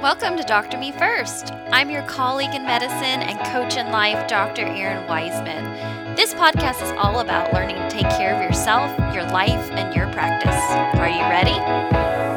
Welcome 0.00 0.38
to 0.38 0.42
Doctor 0.42 0.78
Me 0.78 0.92
First. 0.92 1.52
I'm 1.72 1.90
your 1.90 2.00
colleague 2.04 2.54
in 2.54 2.62
medicine 2.62 3.20
and 3.20 3.38
coach 3.52 3.76
in 3.76 3.92
life, 3.92 4.26
Dr. 4.28 4.62
Errin 4.62 5.06
Weisman. 5.06 6.16
This 6.16 6.32
podcast 6.32 6.82
is 6.82 6.90
all 6.92 7.18
about 7.18 7.52
learning 7.52 7.76
to 7.76 7.90
take 7.90 8.08
care 8.16 8.34
of 8.34 8.40
yourself, 8.40 8.98
your 9.14 9.24
life, 9.24 9.70
and 9.72 9.94
your 9.94 10.10
practice. 10.10 10.56
Are 10.98 11.06
you 11.06 11.20
ready? 11.20 11.52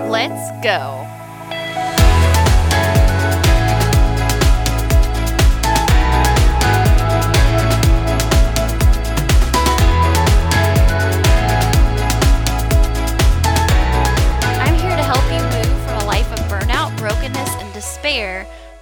Let's 0.09 0.51
go. 0.61 1.07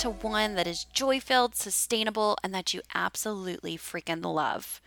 To 0.02 0.10
one 0.10 0.56
that 0.56 0.66
is 0.66 0.86
joy 0.86 1.20
filled, 1.20 1.56
sustainable, 1.56 2.36
and 2.44 2.56
that 2.56 2.74
you 2.74 2.82
absolutely 2.96 3.78
freaking 3.78 4.26
love. 4.26 4.82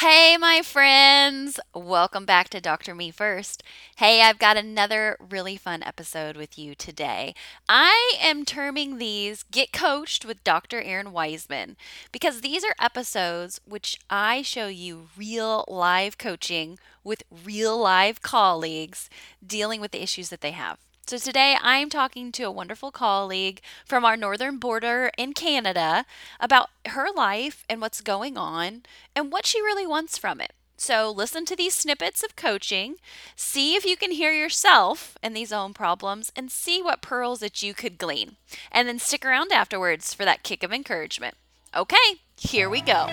Hey, 0.00 0.38
my 0.38 0.62
friends! 0.62 1.60
Welcome 1.74 2.24
back 2.24 2.48
to 2.48 2.62
Dr. 2.62 2.94
Me 2.94 3.10
First. 3.10 3.62
Hey, 3.96 4.22
I've 4.22 4.38
got 4.38 4.56
another 4.56 5.18
really 5.20 5.58
fun 5.58 5.82
episode 5.82 6.38
with 6.38 6.58
you 6.58 6.74
today. 6.74 7.34
I 7.68 8.14
am 8.22 8.46
terming 8.46 8.96
these 8.96 9.42
Get 9.42 9.70
Coached 9.70 10.24
with 10.24 10.42
Dr. 10.44 10.80
Errin 10.80 11.12
Weisman 11.12 11.76
because 12.10 12.40
these 12.40 12.64
are 12.64 12.74
episodes 12.80 13.60
which 13.66 13.98
I 14.08 14.40
show 14.40 14.68
you 14.68 15.08
real 15.14 15.66
live 15.68 16.16
coaching 16.16 16.78
with 17.04 17.22
real 17.44 17.76
live 17.76 18.22
colleagues 18.22 19.10
dealing 19.46 19.82
with 19.82 19.90
the 19.90 20.02
issues 20.02 20.30
that 20.30 20.40
they 20.40 20.52
have. 20.52 20.78
So 21.06 21.18
today 21.18 21.58
I'm 21.60 21.90
talking 21.90 22.32
to 22.32 22.44
a 22.44 22.50
wonderful 22.50 22.90
colleague 22.90 23.60
from 23.84 24.06
our 24.06 24.16
northern 24.16 24.56
border 24.56 25.10
in 25.18 25.34
Canada 25.34 26.06
about 26.40 26.70
her 26.86 27.08
life 27.14 27.62
and 27.68 27.82
what's 27.82 28.00
going 28.00 28.38
on 28.38 28.84
and 29.14 29.30
what 29.30 29.44
she 29.44 29.60
really 29.60 29.86
wants 29.86 30.16
from 30.16 30.40
it. 30.40 30.54
So 30.78 31.10
listen 31.10 31.44
to 31.44 31.54
these 31.54 31.74
snippets 31.74 32.22
of 32.22 32.36
coaching, 32.36 32.96
see 33.36 33.74
if 33.74 33.84
you 33.84 33.98
can 33.98 34.12
hear 34.12 34.32
yourself 34.32 35.18
in 35.22 35.34
these 35.34 35.52
own 35.52 35.74
problems 35.74 36.32
and 36.34 36.50
see 36.50 36.80
what 36.80 37.02
pearls 37.02 37.40
that 37.40 37.62
you 37.62 37.74
could 37.74 37.98
glean. 37.98 38.36
And 38.72 38.88
then 38.88 38.98
stick 38.98 39.26
around 39.26 39.52
afterwards 39.52 40.14
for 40.14 40.24
that 40.24 40.42
kick 40.42 40.62
of 40.62 40.72
encouragement. 40.72 41.34
Okay, 41.76 42.22
here 42.38 42.70
we 42.70 42.80
go. 42.80 43.10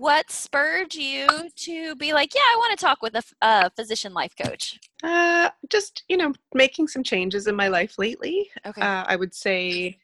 What 0.00 0.30
spurred 0.30 0.94
you 0.94 1.26
to 1.56 1.94
be 1.96 2.14
like, 2.14 2.34
yeah, 2.34 2.40
I 2.40 2.56
want 2.56 2.78
to 2.78 2.82
talk 2.82 3.02
with 3.02 3.14
a 3.42 3.70
physician 3.72 4.14
life 4.14 4.34
coach. 4.34 4.80
Uh, 5.02 5.50
just 5.68 6.04
you 6.08 6.16
know, 6.16 6.32
making 6.54 6.88
some 6.88 7.02
changes 7.02 7.46
in 7.46 7.54
my 7.54 7.68
life 7.68 7.98
lately. 7.98 8.48
Okay. 8.64 8.80
Uh, 8.80 9.04
I 9.06 9.16
would 9.16 9.34
say 9.34 9.98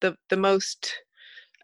the 0.00 0.14
the 0.28 0.36
most 0.36 0.94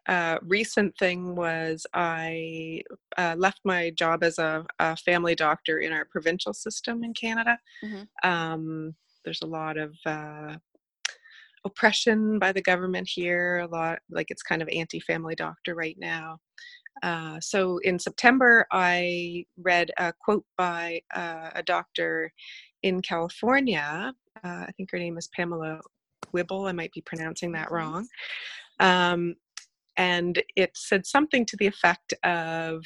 uh, 0.09 0.39
recent 0.43 0.97
thing 0.97 1.37
was 1.37 1.87
I 1.93 2.83
uh, 3.19 3.35
left 3.37 3.61
my 3.65 3.91
job 3.91 4.25
as 4.25 4.39
a, 4.39 4.65
a 4.79 4.97
family 4.97 5.35
doctor 5.35 5.81
in 5.81 5.93
our 5.93 6.07
provincial 6.07 6.55
system 6.55 7.05
in 7.05 7.13
Canada. 7.13 7.59
Mhm. 7.85 8.09
Um, 8.23 8.95
there's 9.25 9.43
a 9.43 9.47
lot 9.47 9.77
of 9.77 9.95
uh, 10.07 10.57
oppression 11.67 12.39
by 12.39 12.53
the 12.53 12.63
government 12.63 13.09
here. 13.11 13.59
A 13.59 13.67
lot 13.67 13.99
like 14.11 14.31
it's 14.31 14.43
kind 14.43 14.63
of 14.63 14.69
anti-family 14.69 15.35
doctor 15.35 15.75
right 15.75 15.97
now. 15.99 16.39
Uh, 17.03 17.39
so 17.41 17.79
in 17.79 17.99
September, 17.99 18.67
I 18.73 19.45
read 19.59 19.91
a 19.99 20.13
quote 20.25 20.45
by 20.57 21.01
uh, 21.15 21.51
a 21.55 21.63
doctor 21.63 22.33
in 22.83 23.03
California. 23.03 24.13
Uh, 24.43 24.65
I 24.69 24.71
think 24.77 24.91
her 24.93 24.99
name 24.99 25.19
is 25.19 25.29
Pamela 25.35 25.81
Wible. 26.35 26.69
I 26.69 26.73
might 26.73 26.93
be 26.93 27.03
pronouncing 27.03 27.53
that 27.53 27.69
Mhm. 27.69 27.73
wrong. 27.73 28.09
Um, 28.81 29.35
and 29.97 30.43
it 30.57 30.77
said 30.77 31.07
something 31.07 31.47
to 31.47 31.57
the 31.57 31.67
effect 31.67 32.15
of 32.25 32.85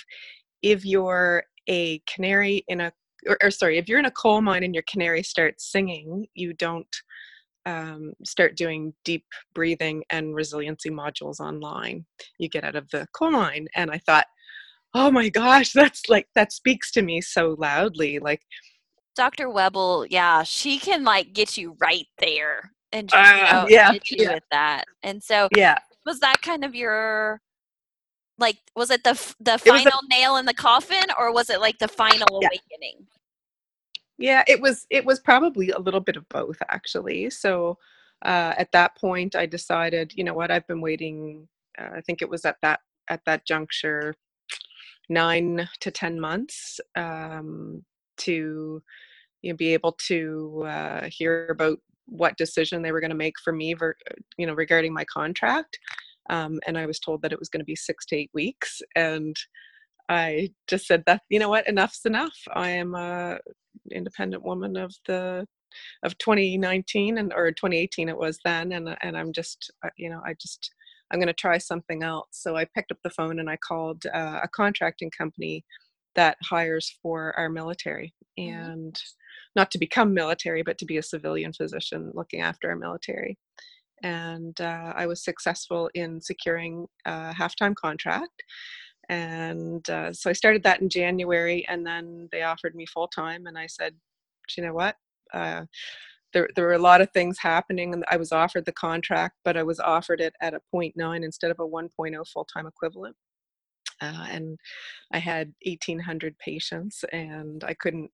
if 0.63 0.85
you're 0.85 1.45
a 1.69 2.01
canary 2.13 2.65
in 2.69 2.81
a 2.81 2.93
or, 3.27 3.37
or 3.43 3.51
sorry 3.51 3.79
if 3.79 3.89
you're 3.89 3.99
in 3.99 4.05
a 4.07 4.11
coal 4.11 4.41
mine 4.41 4.63
and 4.63 4.75
your 4.75 4.85
canary 4.89 5.23
starts 5.23 5.71
singing 5.73 6.27
you 6.35 6.53
don't 6.53 7.03
um, 7.69 8.13
start 8.25 8.57
doing 8.57 8.93
deep 9.05 9.25
breathing 9.55 10.03
and 10.11 10.35
resiliency 10.35 10.91
modules 10.91 11.41
online 11.41 12.05
you 12.39 12.49
get 12.49 12.65
out 12.65 12.77
of 12.77 12.89
the 12.91 13.07
coal 13.13 13.31
mine 13.31 13.67
and 13.77 13.91
i 13.91 13.99
thought 13.99 14.27
oh 14.95 15.11
my 15.11 15.29
gosh 15.29 15.73
that's 15.73 16.09
like 16.09 16.27
that 16.35 16.53
speaks 16.53 16.91
to 16.93 17.03
me 17.03 17.21
so 17.21 17.55
loudly 17.59 18.19
like 18.19 18.41
Dr. 19.17 19.49
Wible, 19.49 20.07
yeah, 20.11 20.45
she 20.45 20.79
can 20.79 21.03
like 21.03 21.33
get 21.33 21.57
you 21.57 21.77
right 21.81 22.07
there 22.21 22.71
and 22.93 23.09
just 23.09 23.35
you 23.35 23.43
know, 23.53 23.67
yeah, 23.69 23.91
hit 23.91 24.09
you 24.13 24.19
yeah. 24.21 24.35
with 24.35 24.45
that. 24.53 24.85
And 25.03 25.21
so, 25.21 25.49
yeah 25.57 25.77
was 26.09 26.21
that 26.21 26.41
kind 26.43 26.65
of 26.65 26.75
your 26.75 27.41
like 28.39 28.57
was 28.75 28.91
it 28.91 29.05
the 29.05 29.13
the 29.41 29.55
It 29.65 29.71
was 29.71 29.83
a- 29.83 29.91
final 29.91 30.01
nail 30.11 30.37
in 30.37 30.47
the 30.47 30.55
coffin 30.55 31.05
or 31.19 31.33
was 31.33 31.51
it 31.51 31.61
like 31.61 31.79
the 31.79 31.89
final 31.89 32.41
Yeah. 32.41 32.49
awakening? 32.49 33.07
Yeah, 34.19 34.43
it 34.49 34.61
was 34.61 34.87
it 34.91 35.05
was 35.05 35.21
probably 35.21 35.71
a 35.71 35.79
little 35.79 36.01
bit 36.01 36.17
of 36.17 36.29
both 36.29 36.59
actually. 36.69 37.31
So 37.31 37.79
uh, 38.25 38.55
at 38.59 38.73
that 38.73 38.97
point, 38.97 39.37
I 39.37 39.47
decided, 39.47 40.13
you 40.15 40.25
know 40.25 40.35
what, 40.35 40.51
I've 40.51 40.67
been 40.67 40.81
waiting. 40.81 41.49
Uh, 41.79 41.91
I 41.97 42.01
think 42.03 42.23
it 42.23 42.29
was 42.31 42.45
at 42.45 42.57
that 42.63 42.81
at 43.09 43.23
that 43.27 43.47
juncture, 43.47 44.15
nine 45.09 45.69
to 45.81 45.91
ten 45.91 46.21
months 46.21 46.81
um, 46.97 47.85
to 48.19 48.83
you 49.43 49.53
know, 49.53 49.57
be 49.57 49.73
able 49.73 49.93
to 50.09 50.65
uh, 50.67 51.09
hear 51.11 51.49
about 51.51 51.79
what 52.07 52.37
decision 52.37 52.83
they 52.83 52.93
were 52.93 53.01
going 53.01 53.11
to 53.11 53.17
make 53.17 53.39
for 53.43 53.53
me, 53.53 53.75
ver- 53.75 53.97
you 54.39 54.47
know, 54.47 54.55
regarding 54.55 54.93
my 54.93 55.05
contract. 55.05 55.79
Um, 56.31 56.59
and 56.67 56.77
I 56.77 56.87
was 56.87 56.99
told 56.99 57.23
that 57.23 57.33
it 57.33 57.39
was 57.39 57.49
going 57.49 57.61
to 57.61 57.65
be 57.65 57.77
six 57.77 58.05
to 58.07 58.17
eight 58.17 58.31
weeks, 58.35 58.83
and 58.97 59.37
I 60.09 60.51
just 60.69 60.87
said 60.87 61.05
that 61.07 61.23
you 61.29 61.39
know 61.39 61.49
what, 61.49 61.67
enough's 61.69 62.01
enough. 62.05 62.37
I 62.55 62.71
am 62.71 62.95
a 62.95 63.39
independent 63.91 64.45
woman 64.45 64.77
of 64.77 64.95
the 65.07 65.47
of 66.03 66.17
2019 66.19 67.19
and 67.19 67.33
or 67.35 67.51
2018 67.53 68.09
it 68.09 68.17
was 68.17 68.39
then 68.45 68.73
and 68.73 68.97
and 69.03 69.17
I'm 69.19 69.33
just 69.33 69.71
uh, 69.85 69.91
you 69.99 70.11
know 70.11 70.21
I 70.27 70.35
just 70.41 70.71
I'm 71.11 71.19
going 71.21 71.29
to 71.29 71.33
try 71.35 71.59
something 71.59 72.03
else. 72.03 72.29
So 72.33 72.57
I 72.57 72.67
picked 72.75 72.93
up 72.93 72.99
the 73.03 73.11
phone 73.11 73.39
and 73.41 73.49
I 73.51 73.57
called 73.57 74.05
uh, 74.15 74.41
a 74.43 74.49
contracting 74.49 75.11
company 75.17 75.65
that 76.17 76.37
hires 76.45 76.99
for 77.03 77.35
our 77.39 77.49
military. 77.49 78.15
Mhm. 78.39 78.71
and 78.71 79.01
not 79.57 79.71
to 79.73 79.79
become 79.79 80.15
military 80.15 80.63
but 80.63 80.79
to 80.79 80.85
be 80.87 80.99
a 80.99 81.03
civilian 81.03 81.53
physician 81.53 82.13
looking 82.15 82.41
after 82.43 82.69
our 82.71 82.77
military. 82.77 83.37
And 84.03 84.59
uh, 84.61 84.93
I 84.97 85.07
was 85.07 85.25
successful 85.25 85.91
in 85.95 86.21
securing 86.21 86.87
a 87.05 87.33
half-time 87.35 87.75
contract 87.75 88.43
and 89.09 89.89
uh, 89.91 90.13
so 90.13 90.31
I 90.31 90.35
started 90.35 90.63
that 90.65 90.81
in 90.83 90.89
January, 90.91 91.67
and 91.69 91.87
then 91.87 92.29
they 92.33 92.43
offered 92.43 92.75
me 92.75 92.87
full 92.87 93.09
time, 93.09 93.47
and 93.47 93.59
I 93.59 93.67
said, 93.67 93.95
"Do 94.49 94.61
you 94.61 94.67
know 94.67 94.75
what? 94.75 94.97
Uh, 95.35 95.65
there 96.35 96.49
there 96.57 96.67
were 96.67 96.75
a 96.75 96.79
lot 96.79 97.01
of 97.03 97.11
things 97.13 97.39
happening, 97.41 97.95
and 97.95 98.05
I 98.11 98.17
was 98.19 98.33
offered 98.33 98.67
the 98.67 98.73
contract, 98.73 99.37
but 99.45 99.57
I 99.57 99.63
was 99.65 99.81
offered 99.81 100.21
it 100.21 100.35
at 100.43 100.55
a 100.55 100.61
0.9 100.75 101.25
instead 101.25 101.51
of 101.51 101.59
a 101.61 101.67
1.0 101.67 102.27
full 102.29 102.47
time 102.47 102.67
equivalent." 102.67 103.17
Uh, 104.01 104.27
and 104.31 104.59
I 105.13 105.19
had 105.19 105.53
1,800 105.65 106.39
patients, 106.39 107.05
and 107.13 107.65
I 107.65 107.75
couldn't 107.75 108.11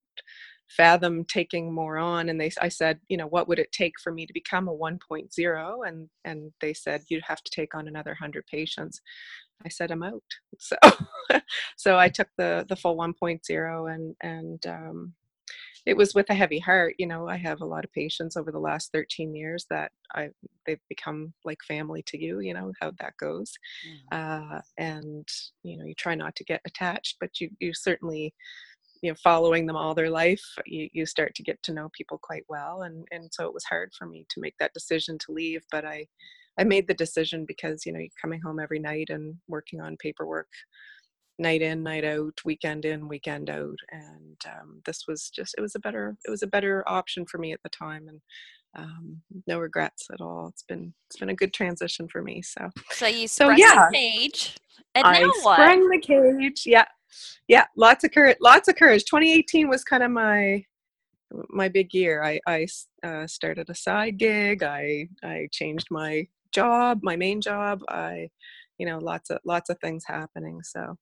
fathom 0.68 1.24
taking 1.26 1.72
more 1.72 1.98
on. 1.98 2.28
And 2.28 2.40
they, 2.40 2.50
I 2.60 2.68
said, 2.68 3.00
you 3.08 3.16
know, 3.16 3.26
what 3.26 3.48
would 3.48 3.58
it 3.58 3.72
take 3.72 3.94
for 4.02 4.12
me 4.12 4.26
to 4.26 4.32
become 4.32 4.68
a 4.68 4.74
1.0? 4.74 5.88
And 5.88 6.08
and 6.24 6.52
they 6.60 6.74
said 6.74 7.02
you'd 7.08 7.24
have 7.26 7.42
to 7.42 7.50
take 7.54 7.74
on 7.74 7.88
another 7.88 8.12
100 8.12 8.46
patients. 8.46 9.00
I 9.64 9.68
said 9.68 9.90
I'm 9.90 10.02
out. 10.02 10.22
So 10.58 10.76
so 11.76 11.98
I 11.98 12.08
took 12.08 12.28
the 12.38 12.64
the 12.68 12.76
full 12.76 12.96
1.0 12.96 13.94
and 13.94 14.14
and 14.22 14.66
um, 14.66 15.14
it 15.86 15.96
was 15.96 16.14
with 16.14 16.30
a 16.30 16.34
heavy 16.34 16.58
heart. 16.58 16.94
You 16.98 17.06
know, 17.06 17.28
I 17.28 17.36
have 17.36 17.60
a 17.60 17.66
lot 17.66 17.84
of 17.84 17.92
patients 17.92 18.36
over 18.36 18.50
the 18.50 18.58
last 18.58 18.92
13 18.92 19.34
years 19.34 19.66
that 19.70 19.92
I 20.14 20.30
they've 20.66 20.80
become 20.88 21.34
like 21.44 21.58
family 21.66 22.02
to 22.06 22.22
you. 22.22 22.40
You 22.40 22.54
know 22.54 22.72
how 22.80 22.92
that 23.00 23.16
goes, 23.18 23.52
uh, 24.12 24.60
and 24.78 25.28
you 25.62 25.76
know 25.76 25.84
you 25.84 25.94
try 25.94 26.14
not 26.14 26.36
to 26.36 26.44
get 26.44 26.62
attached, 26.66 27.16
but 27.20 27.40
you 27.40 27.50
you 27.60 27.74
certainly 27.74 28.34
you 29.02 29.10
know 29.10 29.16
following 29.22 29.66
them 29.66 29.76
all 29.76 29.94
their 29.94 30.08
life 30.08 30.44
you, 30.64 30.88
you 30.92 31.04
start 31.04 31.34
to 31.34 31.42
get 31.42 31.62
to 31.62 31.74
know 31.74 31.90
people 31.92 32.18
quite 32.22 32.44
well 32.48 32.82
and 32.82 33.06
and 33.10 33.28
so 33.32 33.44
it 33.44 33.52
was 33.52 33.64
hard 33.64 33.92
for 33.92 34.06
me 34.06 34.24
to 34.30 34.40
make 34.40 34.54
that 34.58 34.72
decision 34.72 35.18
to 35.18 35.32
leave 35.32 35.62
but 35.70 35.84
i 35.84 36.06
i 36.58 36.64
made 36.64 36.86
the 36.86 36.94
decision 36.94 37.44
because 37.46 37.84
you 37.84 37.92
know 37.92 37.98
you're 37.98 38.08
coming 38.20 38.40
home 38.40 38.58
every 38.60 38.78
night 38.78 39.10
and 39.10 39.34
working 39.48 39.80
on 39.80 39.96
paperwork 39.98 40.48
night 41.38 41.62
in 41.62 41.82
night 41.82 42.04
out 42.04 42.38
weekend 42.44 42.84
in 42.84 43.08
weekend 43.08 43.50
out 43.50 43.76
and 43.90 44.36
um, 44.46 44.80
this 44.86 45.04
was 45.08 45.30
just 45.30 45.54
it 45.58 45.60
was 45.60 45.74
a 45.74 45.80
better 45.80 46.16
it 46.26 46.30
was 46.30 46.42
a 46.42 46.48
better 46.48 46.84
option 46.86 47.26
for 47.26 47.38
me 47.38 47.52
at 47.52 47.62
the 47.64 47.70
time 47.70 48.06
and 48.08 48.20
um, 48.76 49.22
no 49.46 49.58
regrets 49.58 50.08
at 50.12 50.20
all. 50.20 50.48
It's 50.48 50.62
been 50.62 50.92
it's 51.08 51.18
been 51.18 51.30
a 51.30 51.34
good 51.34 51.52
transition 51.52 52.08
for 52.08 52.22
me 52.22 52.42
so. 52.42 52.70
So 52.90 53.06
you 53.06 53.28
so 53.28 53.50
yeah. 53.50 53.88
the 53.90 53.96
cage 53.96 54.56
and 54.94 55.06
I 55.06 55.20
now 55.20 55.26
what? 55.42 55.56
sprung 55.56 55.88
the 55.88 55.98
cage 55.98 56.64
yeah 56.66 56.86
yeah 57.48 57.66
lots 57.76 58.04
of 58.04 58.12
courage 58.12 58.36
lots 58.40 58.68
of 58.68 58.76
courage. 58.76 59.04
2018 59.04 59.68
was 59.68 59.84
kind 59.84 60.02
of 60.02 60.10
my 60.10 60.64
my 61.50 61.68
big 61.68 61.92
year. 61.94 62.22
I 62.22 62.40
i 62.46 62.66
uh, 63.02 63.26
started 63.26 63.70
a 63.70 63.74
side 63.74 64.18
gig. 64.18 64.62
I 64.62 65.08
i 65.22 65.48
changed 65.52 65.88
my 65.90 66.26
job 66.54 67.00
my 67.02 67.16
main 67.16 67.40
job 67.40 67.82
i 67.88 68.28
you 68.78 68.86
know 68.86 68.98
lots 68.98 69.30
of 69.30 69.38
lots 69.44 69.70
of 69.70 69.78
things 69.80 70.04
happening 70.06 70.62
so 70.62 70.96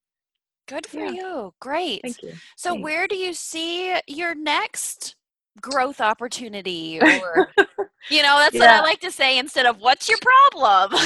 Good 0.68 0.86
for 0.86 1.00
yeah. 1.00 1.10
you. 1.10 1.54
Great. 1.60 2.00
Thank 2.02 2.22
you. 2.22 2.32
So, 2.56 2.70
Thanks. 2.70 2.82
where 2.82 3.08
do 3.08 3.16
you 3.16 3.34
see 3.34 3.94
your 4.06 4.34
next 4.34 5.16
growth 5.60 6.00
opportunity? 6.00 7.00
Or, 7.00 7.48
you 8.10 8.22
know, 8.22 8.38
that's 8.38 8.54
yeah. 8.54 8.60
what 8.60 8.70
I 8.70 8.80
like 8.80 9.00
to 9.00 9.10
say 9.10 9.38
instead 9.38 9.66
of 9.66 9.78
"What's 9.78 10.08
your 10.08 10.18
problem?" 10.22 11.00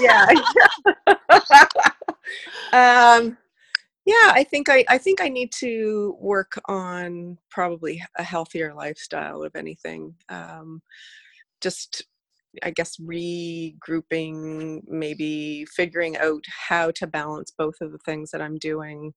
yeah. 0.00 0.26
um, 2.72 3.36
yeah, 4.04 4.32
I 4.32 4.46
think 4.48 4.68
I, 4.68 4.84
I 4.88 4.98
think 4.98 5.20
I 5.20 5.28
need 5.28 5.50
to 5.52 6.16
work 6.20 6.60
on 6.66 7.38
probably 7.50 8.02
a 8.18 8.22
healthier 8.22 8.74
lifestyle, 8.74 9.44
if 9.44 9.56
anything. 9.56 10.14
Um, 10.28 10.82
just 11.60 12.04
I 12.62 12.70
guess 12.70 12.96
regrouping, 12.98 14.82
maybe 14.88 15.64
figuring 15.66 16.16
out 16.16 16.44
how 16.68 16.90
to 16.92 17.06
balance 17.06 17.52
both 17.56 17.76
of 17.80 17.92
the 17.92 17.98
things 17.98 18.30
that 18.30 18.42
I'm 18.42 18.56
doing, 18.56 19.12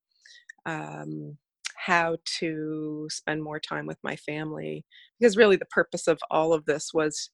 um, 0.66 1.38
how 1.76 2.18
to 2.40 3.08
spend 3.10 3.44
more 3.44 3.60
time 3.60 3.86
with 3.86 3.98
my 4.04 4.16
family. 4.16 4.86
Because 5.20 5.38
really, 5.38 5.56
the 5.56 5.66
purpose 5.66 6.08
of 6.08 6.20
all 6.30 6.54
of 6.54 6.66
this 6.66 6.92
was 6.94 7.30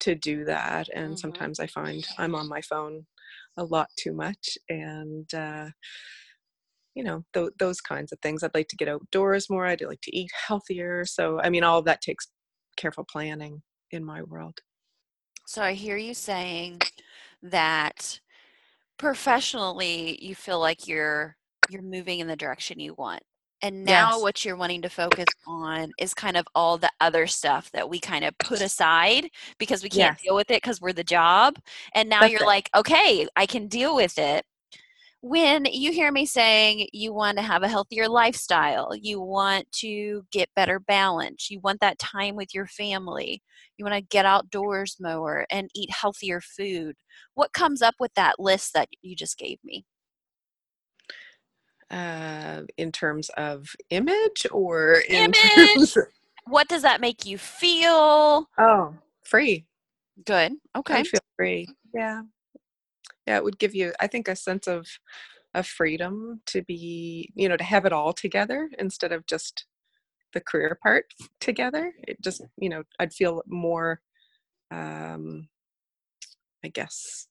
to 0.00 0.14
do 0.14 0.44
that. 0.44 0.88
And 0.94 1.08
mm-hmm. 1.08 1.16
sometimes 1.16 1.60
I 1.60 1.66
find 1.66 2.06
I'm 2.18 2.34
on 2.34 2.48
my 2.48 2.60
phone 2.60 3.06
a 3.56 3.64
lot 3.64 3.88
too 3.96 4.12
much. 4.12 4.56
And, 4.68 5.32
uh, 5.34 5.70
you 6.94 7.04
know, 7.04 7.24
th- 7.34 7.52
those 7.58 7.80
kinds 7.80 8.12
of 8.12 8.18
things. 8.20 8.42
I'd 8.42 8.54
like 8.54 8.68
to 8.68 8.76
get 8.76 8.88
outdoors 8.88 9.48
more. 9.48 9.66
I'd 9.66 9.80
like 9.80 10.02
to 10.02 10.16
eat 10.16 10.30
healthier. 10.46 11.04
So, 11.04 11.40
I 11.40 11.50
mean, 11.50 11.64
all 11.64 11.78
of 11.78 11.84
that 11.86 12.02
takes 12.02 12.28
careful 12.76 13.04
planning 13.10 13.62
in 13.90 14.04
my 14.04 14.22
world. 14.22 14.58
So 15.52 15.60
I 15.60 15.74
hear 15.74 15.98
you 15.98 16.14
saying 16.14 16.80
that 17.42 18.20
professionally 18.96 20.18
you 20.24 20.34
feel 20.34 20.58
like 20.58 20.88
you're 20.88 21.36
you're 21.68 21.82
moving 21.82 22.20
in 22.20 22.26
the 22.26 22.36
direction 22.36 22.80
you 22.80 22.94
want. 22.94 23.22
And 23.60 23.84
now 23.84 24.12
yes. 24.12 24.22
what 24.22 24.44
you're 24.46 24.56
wanting 24.56 24.80
to 24.80 24.88
focus 24.88 25.26
on 25.46 25.92
is 25.98 26.14
kind 26.14 26.38
of 26.38 26.46
all 26.54 26.78
the 26.78 26.90
other 27.02 27.26
stuff 27.26 27.70
that 27.72 27.86
we 27.86 28.00
kind 28.00 28.24
of 28.24 28.32
put 28.38 28.62
aside 28.62 29.28
because 29.58 29.82
we 29.82 29.90
can't 29.90 30.16
yes. 30.16 30.22
deal 30.22 30.34
with 30.34 30.50
it 30.50 30.62
because 30.62 30.80
we're 30.80 30.94
the 30.94 31.04
job. 31.04 31.58
And 31.94 32.08
now 32.08 32.20
That's 32.20 32.32
you're 32.32 32.44
it. 32.44 32.46
like, 32.46 32.70
okay, 32.74 33.28
I 33.36 33.44
can 33.44 33.66
deal 33.66 33.94
with 33.94 34.18
it 34.18 34.46
when 35.22 35.64
you 35.66 35.92
hear 35.92 36.10
me 36.10 36.26
saying 36.26 36.88
you 36.92 37.14
want 37.14 37.38
to 37.38 37.42
have 37.42 37.62
a 37.62 37.68
healthier 37.68 38.08
lifestyle, 38.08 38.92
you 38.94 39.20
want 39.20 39.70
to 39.70 40.26
get 40.32 40.50
better 40.56 40.80
balance, 40.80 41.48
you 41.48 41.60
want 41.60 41.78
that 41.80 42.00
time 42.00 42.34
with 42.34 42.52
your 42.52 42.66
family, 42.66 43.40
you 43.78 43.84
want 43.84 43.94
to 43.94 44.00
get 44.00 44.26
outdoors 44.26 44.96
more 45.00 45.46
and 45.48 45.70
eat 45.76 45.90
healthier 45.92 46.40
food, 46.40 46.96
what 47.34 47.52
comes 47.52 47.82
up 47.82 47.94
with 48.00 48.12
that 48.14 48.40
list 48.40 48.74
that 48.74 48.88
you 49.00 49.14
just 49.14 49.38
gave 49.38 49.58
me? 49.62 49.86
Uh, 51.88 52.62
in 52.76 52.90
terms 52.90 53.30
of 53.36 53.68
image 53.90 54.44
or 54.50 55.02
image? 55.08 55.36
Terms... 55.54 55.98
what 56.48 56.68
does 56.68 56.82
that 56.82 57.00
make 57.00 57.24
you 57.24 57.38
feel? 57.38 58.48
Oh, 58.58 58.94
free. 59.22 59.66
Good. 60.26 60.54
Okay. 60.76 60.94
I 60.96 61.04
feel 61.04 61.20
free. 61.36 61.68
Yeah 61.94 62.22
yeah 63.26 63.36
it 63.36 63.44
would 63.44 63.58
give 63.58 63.74
you 63.74 63.92
i 64.00 64.06
think 64.06 64.28
a 64.28 64.36
sense 64.36 64.66
of 64.66 64.86
of 65.54 65.66
freedom 65.66 66.40
to 66.46 66.62
be 66.62 67.30
you 67.34 67.48
know 67.48 67.56
to 67.56 67.64
have 67.64 67.84
it 67.84 67.92
all 67.92 68.12
together 68.12 68.70
instead 68.78 69.12
of 69.12 69.26
just 69.26 69.66
the 70.32 70.40
career 70.40 70.78
part 70.82 71.06
together. 71.40 71.92
It 72.08 72.20
just 72.22 72.42
you 72.58 72.68
know 72.68 72.82
i'd 72.98 73.12
feel 73.12 73.42
more 73.46 74.00
um 74.70 75.48
i 76.64 76.68
guess 76.68 77.28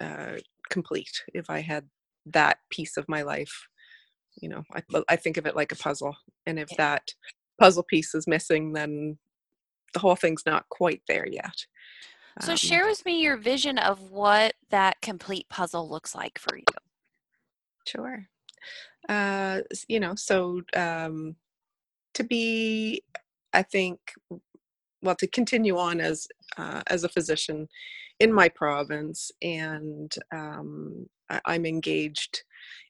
uh 0.00 0.36
complete 0.70 1.22
if 1.34 1.50
i 1.50 1.60
had 1.60 1.88
that 2.26 2.58
piece 2.70 2.96
of 2.96 3.08
my 3.08 3.22
life 3.22 3.68
you 4.40 4.48
know 4.48 4.62
i, 4.74 4.82
I 5.08 5.16
think 5.16 5.36
of 5.36 5.46
it 5.46 5.56
like 5.56 5.72
a 5.72 5.76
puzzle 5.76 6.16
and 6.46 6.58
if 6.58 6.68
that 6.76 7.08
puzzle 7.60 7.82
piece 7.82 8.14
is 8.14 8.28
missing 8.28 8.72
then 8.72 9.18
the 9.94 10.00
whole 10.00 10.16
thing's 10.16 10.44
not 10.46 10.68
quite 10.68 11.02
there 11.08 11.26
yet 11.26 11.66
so, 12.40 12.52
um, 12.52 12.56
share 12.56 12.86
with 12.86 13.04
me 13.04 13.22
your 13.22 13.36
vision 13.36 13.78
of 13.78 14.10
what 14.10 14.54
that 14.70 15.00
complete 15.00 15.48
puzzle 15.48 15.88
looks 15.88 16.14
like 16.14 16.38
for 16.38 16.56
you. 16.56 16.64
Sure. 17.86 18.28
Uh, 19.08 19.60
you 19.88 20.00
know, 20.00 20.14
so 20.14 20.60
um, 20.76 21.36
to 22.14 22.24
be, 22.24 23.02
I 23.52 23.62
think, 23.62 23.98
well, 25.02 25.16
to 25.16 25.26
continue 25.26 25.78
on 25.78 26.00
as 26.00 26.28
uh, 26.56 26.82
as 26.88 27.04
a 27.04 27.08
physician 27.08 27.68
in 28.20 28.32
my 28.32 28.48
province, 28.48 29.30
and 29.42 30.12
um, 30.34 31.06
I, 31.30 31.40
I'm 31.46 31.66
engaged. 31.66 32.42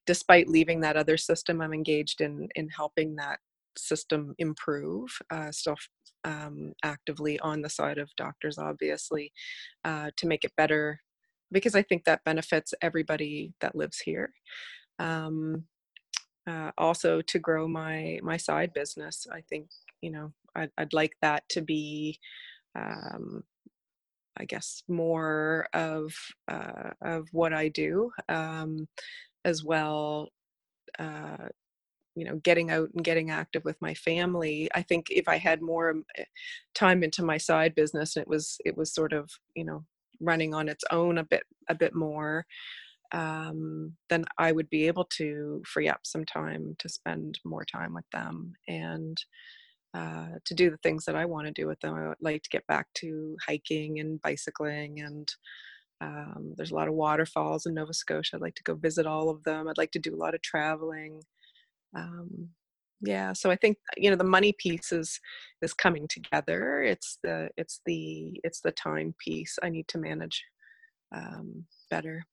Despite 0.07 0.49
leaving 0.49 0.81
that 0.81 0.97
other 0.97 1.19
system, 1.19 1.61
I'm 1.61 1.75
engaged 1.75 2.21
in 2.23 2.49
in 2.55 2.69
helping 2.71 3.15
that 3.17 3.39
system 3.77 4.35
improve. 4.39 5.11
Uh, 5.31 5.53
still 5.53 5.77
um, 6.25 6.73
actively 6.85 7.39
on 7.41 7.63
the 7.63 7.71
side 7.71 7.99
of 7.99 8.15
doctors, 8.17 8.59
obviously, 8.59 9.33
uh, 9.85 10.11
to 10.17 10.27
make 10.27 10.45
it 10.45 10.53
better, 10.57 11.01
because 11.53 11.75
I 11.75 11.83
think 11.83 12.05
that 12.05 12.25
benefits 12.25 12.75
everybody 12.83 13.53
that 13.61 13.77
lives 13.77 14.01
here. 14.01 14.33
Um, 14.99 15.65
uh, 16.47 16.73
also, 16.79 17.21
to 17.23 17.39
grow 17.39 17.69
my 17.69 18.19
my 18.23 18.37
side 18.37 18.73
business, 18.73 19.27
I 19.33 19.43
think 19.49 19.69
you 20.01 20.11
know 20.11 20.33
I'd, 20.55 20.71
I'd 20.79 20.93
like 20.93 21.13
that 21.23 21.49
to 21.51 21.63
be. 21.63 22.19
Um, 22.75 23.45
I 24.41 24.45
guess 24.45 24.85
more 24.89 25.67
of 25.75 26.13
uh, 26.49 26.91
of 27.03 27.29
what 27.33 27.53
I 27.53 27.69
do, 27.69 28.13
um, 28.29 28.87
as 29.45 29.65
well 29.65 30.29
uh, 30.99 31.49
you 32.19 32.25
know 32.25 32.37
getting 32.37 32.71
out 32.71 32.89
and 32.95 33.05
getting 33.05 33.31
active 33.31 33.65
with 33.65 33.81
my 33.81 33.95
family 33.95 34.69
i 34.75 34.83
think 34.83 35.07
if 35.11 35.29
i 35.29 35.37
had 35.37 35.63
more 35.63 35.91
um, 35.91 36.05
eh, 36.17 36.25
time 36.75 37.03
into 37.03 37.23
my 37.23 37.39
side 37.39 37.75
business 37.75 38.17
and 38.17 38.23
it 38.23 38.29
was 38.29 38.59
it 38.65 38.77
was 38.77 38.93
sort 38.93 39.13
of 39.13 39.31
you 39.55 39.65
know 39.65 39.85
running 40.21 40.53
on 40.53 40.69
its 40.69 40.85
own 40.91 41.19
a 41.19 41.25
bit 41.25 41.43
a 41.69 41.75
bit 41.75 41.95
more 41.95 42.45
um, 43.13 43.93
then 44.11 44.25
i 44.37 44.51
would 44.51 44.69
be 44.69 44.87
able 44.87 45.05
to 45.05 45.63
free 45.65 45.89
up 45.89 46.01
some 46.03 46.25
time 46.25 46.75
to 46.79 46.89
spend 46.89 47.39
more 47.45 47.65
time 47.65 47.95
with 47.95 48.09
them 48.13 48.53
and 48.67 49.17
uh, 49.95 50.37
to 50.45 50.55
do 50.55 50.71
the 50.71 50.77
things 50.79 51.05
that 51.05 51.17
i 51.17 51.25
want 51.25 51.47
to 51.47 51.53
do 51.53 51.67
with 51.67 51.79
them 51.81 51.95
i 51.95 52.09
would 52.09 52.17
like 52.21 52.43
to 52.43 52.51
get 52.51 52.67
back 52.67 52.87
to 52.95 53.37
hiking 53.47 54.01
and 54.01 54.21
bicycling 54.23 55.01
and 55.01 55.29
um, 56.01 56.55
there's 56.57 56.71
a 56.71 56.77
lot 56.77 56.87
of 56.87 56.95
waterfalls 56.95 57.67
in 57.67 57.75
Nova 57.75 57.93
Scotia. 57.93 58.37
I'd 58.37 58.41
like 58.41 58.55
to 58.55 58.63
go 58.63 58.75
visit 58.75 59.05
all 59.05 59.31
of 59.31 59.43
them. 59.43 59.67
I'd 59.67 59.79
like 59.79 59.91
to 59.93 59.99
do 59.99 60.15
a 60.15 60.17
lot 60.17 60.35
of 60.35 60.43
traveling 60.43 61.21
um, 61.97 62.49
yeah 63.01 63.33
so 63.33 63.51
i 63.51 63.57
think 63.57 63.77
you 63.97 64.11
know 64.11 64.17
the 64.17 64.25
money 64.25 64.53
piece 64.59 64.93
is 64.93 65.21
is 65.63 65.75
coming 65.75 66.07
together. 66.09 66.83
It's 66.83 67.19
the 67.23 67.49
it's 67.57 67.81
the 67.87 68.39
it's 68.45 68.61
the 68.61 68.73
time 68.73 69.15
piece 69.19 69.59
i 69.63 69.69
need 69.69 69.89
to 69.89 69.99
manage 69.99 70.45
um, 71.15 71.65
better. 71.91 72.25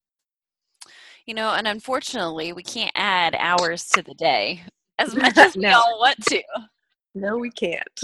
You 1.25 1.33
know 1.33 1.53
and 1.53 1.67
unfortunately 1.67 2.53
we 2.53 2.63
can't 2.63 2.91
add 2.95 3.35
hours 3.35 3.85
to 3.89 4.01
the 4.03 4.13
day 4.15 4.63
as 4.99 5.15
much 5.21 5.37
as 5.37 5.55
we 5.55 5.65
all 5.67 5.99
want 5.99 6.23
to. 6.25 6.43
No 7.15 7.37
we 7.37 7.49
can't. 7.49 7.99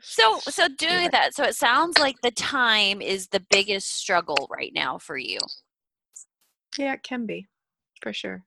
So 0.00 0.38
so 0.40 0.68
doing 0.78 1.10
that. 1.12 1.34
So 1.34 1.44
it 1.44 1.54
sounds 1.54 1.98
like 1.98 2.16
the 2.22 2.30
time 2.30 3.00
is 3.00 3.28
the 3.28 3.44
biggest 3.50 3.92
struggle 3.92 4.48
right 4.50 4.72
now 4.74 4.98
for 4.98 5.16
you. 5.16 5.38
Yeah 6.78 6.94
it 6.94 7.02
can 7.02 7.26
be 7.26 7.46
for 8.02 8.12
sure 8.12 8.42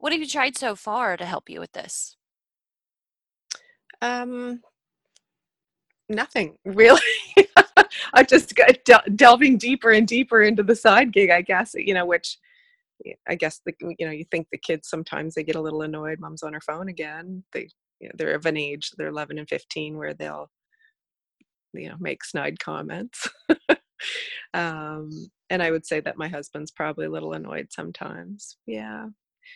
what 0.00 0.12
have 0.12 0.20
you 0.20 0.26
tried 0.26 0.56
so 0.56 0.74
far 0.74 1.16
to 1.16 1.24
help 1.24 1.48
you 1.48 1.60
with 1.60 1.72
this? 1.72 2.16
Um, 4.02 4.62
nothing 6.08 6.56
really. 6.64 7.00
I 8.14 8.22
just 8.22 8.54
got 8.54 8.84
del- 8.84 9.02
delving 9.14 9.58
deeper 9.58 9.90
and 9.90 10.06
deeper 10.06 10.42
into 10.42 10.62
the 10.62 10.74
side 10.74 11.12
gig, 11.12 11.30
I 11.30 11.42
guess, 11.42 11.72
you 11.74 11.94
know, 11.94 12.06
which 12.06 12.38
I 13.28 13.34
guess 13.34 13.60
the, 13.64 13.72
you 13.80 14.06
know, 14.06 14.12
you 14.12 14.24
think 14.30 14.48
the 14.50 14.58
kids 14.58 14.88
sometimes 14.88 15.34
they 15.34 15.42
get 15.42 15.56
a 15.56 15.60
little 15.60 15.82
annoyed. 15.82 16.18
Mom's 16.18 16.42
on 16.42 16.52
her 16.52 16.60
phone 16.60 16.88
again. 16.88 17.44
They, 17.52 17.68
you 18.00 18.08
know, 18.08 18.14
they're 18.16 18.34
of 18.34 18.46
an 18.46 18.56
age, 18.56 18.90
they're 18.96 19.08
11 19.08 19.38
and 19.38 19.48
15 19.48 19.96
where 19.96 20.14
they'll, 20.14 20.50
you 21.74 21.88
know, 21.88 21.96
make 22.00 22.24
snide 22.24 22.58
comments. 22.58 23.28
um, 24.54 25.10
and 25.50 25.62
I 25.62 25.70
would 25.70 25.86
say 25.86 26.00
that 26.00 26.16
my 26.16 26.28
husband's 26.28 26.70
probably 26.70 27.06
a 27.06 27.10
little 27.10 27.32
annoyed 27.32 27.68
sometimes. 27.70 28.56
Yeah, 28.66 29.06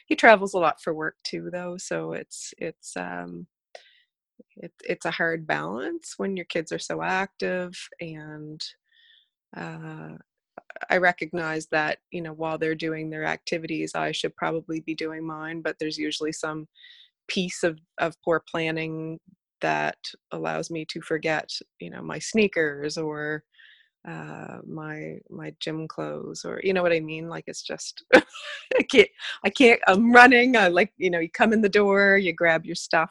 he 0.07 0.17
travels 0.17 0.55
a 0.55 0.59
lot 0.59 0.81
for 0.83 0.95
work 0.95 1.17
too, 1.25 1.51
though, 1.53 1.77
so 1.79 2.13
it's 2.13 2.55
it's 2.59 2.97
um, 2.97 3.47
it, 4.57 4.73
it's 4.85 5.07
a 5.07 5.11
hard 5.11 5.47
balance 5.47 6.15
when 6.17 6.37
your 6.37 6.47
kids 6.47 6.73
are 6.73 6.79
so 6.79 7.03
active 7.03 7.73
and 8.01 8.63
uh, 9.57 10.11
I 10.91 10.99
recognize 10.99 11.67
that 11.69 11.99
you 12.13 12.23
know 12.23 12.33
while 12.33 12.59
they're 12.59 12.75
doing 12.75 13.11
their 13.11 13.25
activities, 13.25 13.93
I 13.95 14.13
should 14.13 14.37
probably 14.37 14.81
be 14.81 14.95
doing 14.95 15.27
mine. 15.27 15.63
But 15.63 15.77
there's 15.79 15.99
usually 15.99 16.33
some 16.33 16.69
piece 17.29 17.63
of 17.65 17.79
of 17.99 18.17
poor 18.25 18.43
planning 18.51 19.21
that 19.63 19.99
allows 20.33 20.71
me 20.71 20.85
to 20.91 21.01
forget 21.03 21.51
you 21.81 21.91
know 21.91 22.03
my 22.03 22.19
sneakers 22.19 22.99
or 22.99 23.45
uh, 24.07 24.59
my 24.67 25.19
my 25.31 25.55
gym 25.61 25.89
clothes 25.89 26.45
or 26.45 26.61
you 26.63 26.73
know 26.73 26.83
what 26.83 26.93
I 26.93 27.01
mean. 27.01 27.29
Like 27.29 27.45
it's 27.47 27.63
just 27.63 28.05
I 28.15 28.83
can't 28.91 29.09
I 29.45 29.51
can't 29.51 29.81
I'm 29.87 30.13
running. 30.13 30.57
I 30.57 30.69
like 30.69 30.93
you 30.97 31.11
know 31.11 31.21
you 31.21 31.31
come 31.31 31.53
in 31.53 31.63
the 31.63 31.69
door, 31.69 32.17
you 32.17 32.33
grab 32.33 32.65
your 32.65 32.77
stuff 32.77 33.11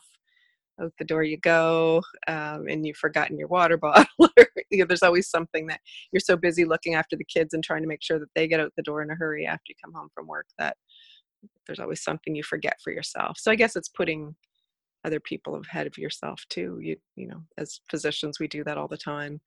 out 0.81 0.93
the 0.97 1.05
door 1.05 1.23
you 1.23 1.37
go 1.37 2.01
um, 2.27 2.67
and 2.67 2.85
you've 2.85 2.97
forgotten 2.97 3.37
your 3.37 3.47
water 3.47 3.77
bottle 3.85 4.05
you 4.69 4.79
know, 4.79 4.85
there's 4.85 5.03
always 5.03 5.29
something 5.29 5.67
that 5.67 5.79
you're 6.11 6.19
so 6.19 6.35
busy 6.35 6.65
looking 6.65 6.95
after 6.95 7.15
the 7.15 7.25
kids 7.25 7.53
and 7.53 7.63
trying 7.63 7.81
to 7.81 7.87
make 7.87 8.01
sure 8.01 8.19
that 8.19 8.29
they 8.35 8.47
get 8.47 8.59
out 8.59 8.71
the 8.75 8.83
door 8.83 9.01
in 9.01 9.11
a 9.11 9.15
hurry 9.15 9.45
after 9.45 9.63
you 9.69 9.75
come 9.83 9.93
home 9.93 10.09
from 10.13 10.27
work 10.27 10.47
that 10.57 10.75
there's 11.67 11.79
always 11.79 12.03
something 12.03 12.35
you 12.35 12.43
forget 12.43 12.77
for 12.83 12.91
yourself 12.91 13.37
so 13.37 13.51
i 13.51 13.55
guess 13.55 13.75
it's 13.75 13.89
putting 13.89 14.35
other 15.05 15.19
people 15.19 15.55
ahead 15.55 15.85
of 15.85 15.97
yourself 15.97 16.43
too 16.49 16.79
you 16.81 16.95
you 17.15 17.27
know 17.27 17.41
as 17.57 17.81
physicians 17.89 18.39
we 18.39 18.47
do 18.47 18.63
that 18.63 18.77
all 18.77 18.87
the 18.87 18.97
time 18.97 19.39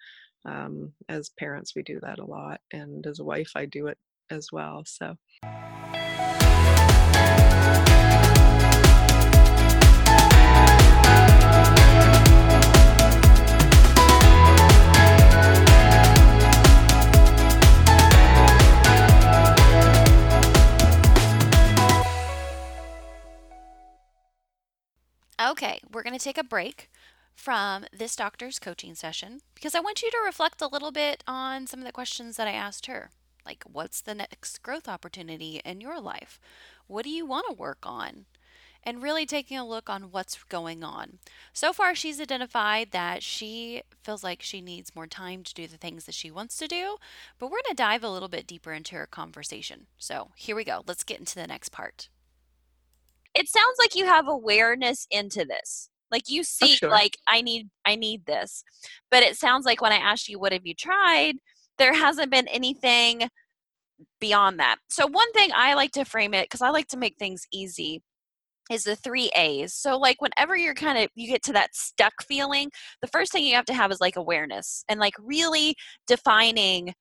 um, 0.47 0.93
as 1.09 1.31
parents 1.31 1.75
we 1.75 1.83
do 1.83 1.99
that 2.01 2.19
a 2.19 2.25
lot 2.25 2.61
and 2.73 3.07
as 3.07 3.19
a 3.19 3.25
wife 3.25 3.53
i 3.57 3.65
do 3.67 3.87
it 3.87 3.99
as 4.31 4.49
well 4.53 4.83
so. 4.87 5.17
Okay, 25.39 25.81
we're 25.93 26.03
going 26.03 26.17
to 26.17 26.25
take 26.25 26.39
a 26.39 26.45
break 26.45 26.91
from 27.37 27.85
this 27.93 28.17
doctor's 28.17 28.59
coaching 28.59 28.95
session 28.95 29.41
because 29.55 29.75
I 29.75 29.81
want 29.81 30.03
you 30.03 30.11
to 30.11 30.23
reflect 30.25 30.61
a 30.61 30.67
little 30.67 30.91
bit 30.91 31.23
on 31.27 31.67
some 31.67 31.81
of 31.81 31.87
the 31.87 31.93
questions 31.93 32.37
that 32.37 32.49
I 32.49 32.53
asked 32.53 32.87
her. 32.87 33.11
Like, 33.45 33.63
what's 33.71 34.01
the 34.01 34.15
next 34.15 34.63
growth 34.63 34.89
opportunity 34.89 35.61
in 35.65 35.81
your 35.81 36.01
life? 36.01 36.41
What 36.89 37.05
do 37.05 37.11
you 37.11 37.25
want 37.25 37.47
to 37.49 37.55
work 37.55 37.79
on? 37.85 38.25
And 38.83 39.03
really 39.03 39.27
taking 39.27 39.59
a 39.59 39.67
look 39.67 39.89
on 39.89 40.11
what's 40.13 40.43
going 40.45 40.83
on. 40.83 41.19
So 41.53 41.73
far, 41.73 41.95
she's 41.95 42.21
identified 42.21 42.93
that 42.93 43.23
she 43.23 43.83
feels 44.03 44.25
like 44.25 44.43
she 44.43 44.61
needs 44.61 44.95
more 44.95 45.09
time 45.09 45.43
to 45.45 45.55
do 45.55 45.67
the 45.67 45.77
things 45.77 46.05
that 46.05 46.15
she 46.15 46.31
wants 46.31 46.57
to 46.59 46.69
do, 46.69 46.97
but 47.39 47.47
we're 47.47 47.63
going 47.63 47.71
to 47.71 47.75
dive 47.75 48.05
a 48.05 48.11
little 48.11 48.29
bit 48.29 48.47
deeper 48.47 48.73
into 48.73 48.95
her 48.95 49.07
conversation. 49.07 49.87
So, 49.99 50.31
here 50.37 50.57
we 50.57 50.65
go. 50.65 50.83
Let's 50.87 51.05
get 51.05 51.19
into 51.19 51.35
the 51.35 51.49
next 51.49 51.71
part 51.71 52.09
it 53.37 53.49
sounds 53.51 53.77
like 53.79 53.95
you 53.95 54.07
have 54.07 54.27
awareness 54.29 55.07
into 55.11 55.45
this 55.45 55.91
like 56.11 56.29
you 56.29 56.41
oh, 56.41 56.45
see 56.45 56.73
oh, 56.73 56.77
sure. 56.77 56.91
like 56.91 57.17
i 57.29 57.41
need 57.41 57.69
i 57.85 57.95
need 57.97 58.25
this. 58.27 58.63
But 59.11 59.23
it 59.23 59.37
sounds 59.37 59.67
like 59.67 59.81
when 59.81 59.93
i 59.93 59.97
asked 59.97 60.29
you 60.29 60.39
what 60.39 60.53
have 60.53 60.67
you 60.67 60.75
tried? 60.75 61.37
there 61.79 61.93
hasn't 61.93 62.31
been 62.31 62.49
anything 62.49 63.29
beyond 64.21 64.59
that. 64.61 64.77
So 64.89 65.07
one 65.07 65.31
thing 65.33 65.51
i 65.55 65.75
like 65.75 65.93
to 65.93 66.05
frame 66.05 66.35
it 66.35 66.45
because 66.45 66.63
i 66.63 66.71
like 66.71 66.89
to 66.89 66.97
make 66.97 67.17
things 67.19 67.47
easy 67.53 68.03
is 68.71 68.85
the 68.85 68.97
three 68.97 69.31
a's. 69.37 69.75
So 69.75 69.97
like 69.97 70.21
whenever 70.21 70.57
you're 70.57 70.75
kind 70.75 70.99
of 70.99 71.09
you 71.15 71.29
get 71.29 71.43
to 71.45 71.53
that 71.55 71.75
stuck 71.75 72.15
feeling 72.27 72.71
the 73.01 73.09
first 73.09 73.33
thing 73.33 73.45
you 73.45 73.55
have 73.55 73.65
to 73.67 73.75
have 73.75 73.91
is 73.93 74.01
like 74.01 74.17
awareness 74.17 74.85
and 74.89 75.01
like 75.01 75.15
really 75.21 75.75
defining 76.07 76.95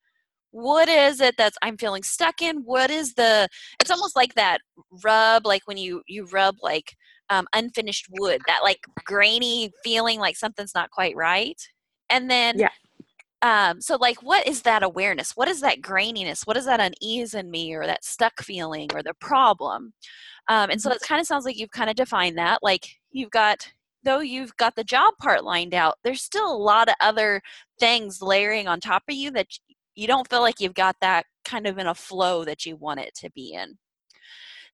what 0.52 0.88
is 0.88 1.20
it 1.20 1.36
that's 1.38 1.58
i'm 1.62 1.78
feeling 1.78 2.04
stuck 2.04 2.42
in? 2.42 2.58
What 2.64 2.90
is 2.90 3.14
the 3.16 3.48
it's 3.82 3.92
almost 3.92 4.16
like 4.16 4.36
that 4.36 4.60
rub 5.04 5.46
like 5.46 5.64
when 5.66 5.78
you 5.78 6.02
you 6.08 6.28
rub 6.32 6.56
like 6.62 6.96
um, 7.30 7.48
unfinished 7.54 8.08
wood 8.12 8.42
that 8.48 8.64
like 8.64 8.80
grainy 9.06 9.72
feeling 9.84 10.20
like 10.20 10.36
something's 10.36 10.76
not 10.76 10.92
quite 10.92 11.16
right. 11.16 11.62
And 12.10 12.30
then 12.30 12.60
yeah. 12.60 12.70
um, 13.42 13.82
so 13.82 13.98
like 13.98 14.22
what 14.22 14.48
is 14.48 14.62
that 14.64 14.84
awareness? 14.84 15.32
What 15.36 15.48
is 15.48 15.62
that 15.62 15.82
graininess? 15.82 16.46
What 16.46 16.58
is 16.58 16.66
that 16.66 16.80
unease 16.80 17.34
in 17.34 17.50
me 17.50 17.74
or 17.74 17.86
that 17.86 18.04
stuck 18.04 18.42
feeling 18.42 18.90
or 18.94 19.04
the 19.04 19.16
problem? 19.20 19.94
Um, 20.48 20.70
and 20.70 20.82
so 20.82 20.92
it 20.92 21.02
kind 21.02 21.20
of 21.20 21.28
sounds 21.28 21.46
like 21.46 21.58
you've 21.58 21.72
kind 21.72 21.90
of 21.90 21.96
defined 21.96 22.38
that. 22.38 22.60
Like 22.62 22.98
you've 23.12 23.32
got 23.32 23.72
though 24.04 24.20
you've 24.20 24.56
got 24.58 24.76
the 24.76 24.84
job 24.84 25.16
part 25.20 25.44
lined 25.44 25.74
out 25.74 25.96
there's 26.04 26.22
still 26.22 26.56
a 26.56 26.56
lot 26.56 26.88
of 26.88 26.94
other 27.02 27.42
things 27.80 28.22
layering 28.22 28.68
on 28.68 28.80
top 28.80 29.02
of 29.10 29.16
you 29.16 29.32
that 29.32 29.48
you 29.96 30.08
don't 30.08 30.30
feel 30.30 30.42
like 30.42 30.60
you've 30.60 30.76
got 30.76 30.96
that 31.02 31.26
kind 31.44 31.66
of 31.66 31.78
in 31.78 31.88
a 31.88 31.96
flow 31.96 32.44
that 32.44 32.66
you 32.66 32.76
want 32.76 33.00
it 33.00 33.16
to 33.16 33.32
be 33.32 33.54
in. 33.54 33.78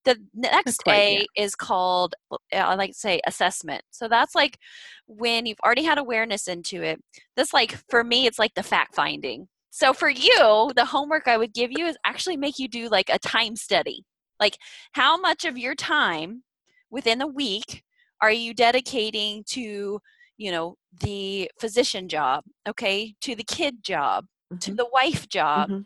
The 0.04 0.18
next 0.34 0.84
quite, 0.84 0.96
A 0.96 1.14
yeah. 1.14 1.44
is 1.44 1.54
called, 1.54 2.16
I 2.52 2.74
like 2.74 2.94
to 2.94 2.98
say, 2.98 3.22
assessment. 3.28 3.84
So 3.92 4.08
that's 4.08 4.34
like 4.34 4.58
when 5.06 5.46
you've 5.46 5.60
already 5.64 5.84
had 5.84 6.00
awareness 6.00 6.48
into 6.48 6.82
it. 6.82 7.00
This, 7.36 7.54
like, 7.54 7.78
for 7.90 8.04
me, 8.04 8.26
it's 8.26 8.40
like 8.40 8.56
the 8.56 8.64
fact 8.64 8.96
finding. 8.96 9.48
So 9.70 9.94
for 9.94 10.10
you, 10.10 10.72
the 10.76 10.86
homework 10.86 11.28
I 11.28 11.38
would 11.38 11.54
give 11.54 11.72
you 11.72 11.86
is 11.86 11.98
actually 12.04 12.36
make 12.36 12.58
you 12.58 12.68
do 12.68 12.90
like 12.90 13.10
a 13.10 13.20
time 13.20 13.56
study. 13.56 14.04
Like, 14.40 14.58
how 14.94 15.18
much 15.18 15.46
of 15.46 15.58
your 15.58 15.76
time 15.76 16.44
within 16.90 17.22
a 17.22 17.28
week 17.28 17.84
are 18.22 18.32
you 18.32 18.54
dedicating 18.54 19.44
to, 19.50 20.00
you 20.38 20.52
know, 20.52 20.76
the 21.00 21.52
physician 21.60 22.10
job, 22.10 22.44
okay, 22.68 23.14
to 23.22 23.36
the 23.36 23.44
kid 23.44 23.84
job, 23.84 24.26
mm-hmm. 24.52 24.58
to 24.58 24.74
the 24.74 24.90
wife 24.92 25.30
job. 25.30 25.70
Mm-hmm. 25.70 25.82